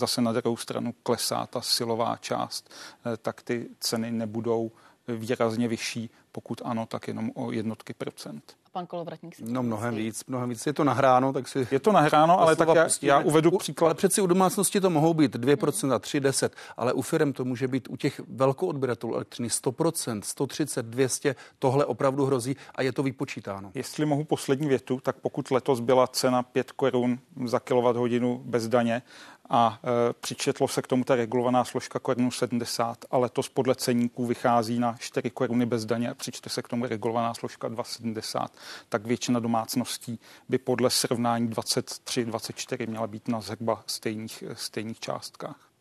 zase 0.00 0.20
na 0.20 0.32
druhou 0.32 0.56
stranu 0.56 0.94
klesá 1.02 1.46
ta 1.46 1.60
silová 1.60 2.16
část, 2.16 2.70
Eh, 3.06 3.16
tak 3.16 3.42
ty 3.42 3.68
ceny 3.80 4.10
nebudou 4.10 4.70
výrazně 5.08 5.68
vyšší, 5.68 6.10
pokud 6.32 6.62
ano, 6.64 6.86
tak 6.86 7.08
jenom 7.08 7.30
o 7.34 7.52
jednotky 7.52 7.94
procent. 7.94 8.56
pan 8.72 8.86
Kolovratník 8.86 9.34
si 9.34 9.42
No 9.46 9.62
mnohem 9.62 9.94
víc, 9.94 10.24
mnohem 10.26 10.48
víc. 10.48 10.66
Je 10.66 10.72
to 10.72 10.84
nahráno, 10.84 11.32
tak 11.32 11.48
si... 11.48 11.68
Je 11.70 11.80
to 11.80 11.92
nahráno, 11.92 12.40
ale 12.40 12.56
tak 12.56 12.68
já, 12.74 12.88
já 13.02 13.18
uvedu 13.18 13.58
příklad. 13.58 13.86
Ale 13.88 13.94
přeci 13.94 14.20
u 14.20 14.26
domácnosti 14.26 14.80
to 14.80 14.90
mohou 14.90 15.14
být 15.14 15.36
2%, 15.36 15.98
3, 16.00 16.20
10, 16.20 16.56
ale 16.76 16.92
u 16.92 17.02
firm 17.02 17.32
to 17.32 17.44
může 17.44 17.68
být 17.68 17.88
u 17.90 17.96
těch 17.96 18.20
velkoodběratelů 18.28 19.14
elektřiny 19.14 19.48
100%, 19.48 20.20
130, 20.24 20.86
200, 20.86 21.36
tohle 21.58 21.84
opravdu 21.84 22.26
hrozí 22.26 22.56
a 22.74 22.82
je 22.82 22.92
to 22.92 23.02
vypočítáno. 23.02 23.70
Jestli 23.74 24.06
mohu 24.06 24.24
poslední 24.24 24.68
větu, 24.68 25.00
tak 25.02 25.16
pokud 25.16 25.50
letos 25.50 25.80
byla 25.80 26.06
cena 26.06 26.42
5 26.42 26.72
korun 26.72 27.18
za 27.44 27.60
kWh 27.60 28.38
bez 28.44 28.68
daně 28.68 29.02
a 29.50 29.80
e, 29.84 30.12
přičetlo 30.12 30.68
se 30.68 30.82
k 30.82 30.86
tomu 30.86 31.04
ta 31.04 31.14
regulovaná 31.14 31.64
složka 31.64 31.98
korunu 31.98 32.30
70 32.30 33.04
a 33.10 33.18
letos 33.18 33.48
podle 33.48 33.74
ceníků 33.74 34.26
vychází 34.26 34.78
na 34.78 34.96
4 34.98 35.30
koruny 35.30 35.66
bez 35.66 35.84
daně 35.84 36.10
a 36.10 36.14
přičte 36.14 36.50
se 36.50 36.62
k 36.62 36.68
tomu 36.68 36.86
regulovaná 36.86 37.34
složka 37.34 37.68
2,70, 37.68 38.48
tak 38.88 39.06
většina 39.06 39.40
domácností 39.40 40.18
by 40.48 40.58
podle 40.58 40.90
srovnání 40.90 41.48
23-24 41.48 42.88
měla 42.88 43.06
být 43.06 43.28
na 43.28 43.40
zhruba 43.40 43.82
stejných, 43.86 44.44
stejných 44.52 45.00
částkách. 45.00 45.74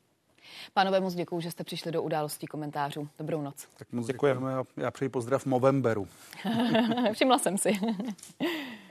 Pánové, 0.74 1.00
moc 1.00 1.14
děkuji, 1.14 1.40
že 1.40 1.52
jste 1.52 1.64
přišli 1.64 1.92
do 1.92 2.04
událostí 2.04 2.48
komentářů. 2.48 3.10
Dobrou 3.20 3.42
noc. 3.42 3.68
Tak 3.78 3.88
moc 3.92 4.08
děkujeme. 4.08 4.52
Já, 4.52 4.64
já 4.78 4.92
přeji 4.92 5.10
pozdrav 5.10 5.46
Movemberu. 5.46 6.08
Všimla 7.14 7.38
jsem 7.38 7.58
si. 7.58 7.72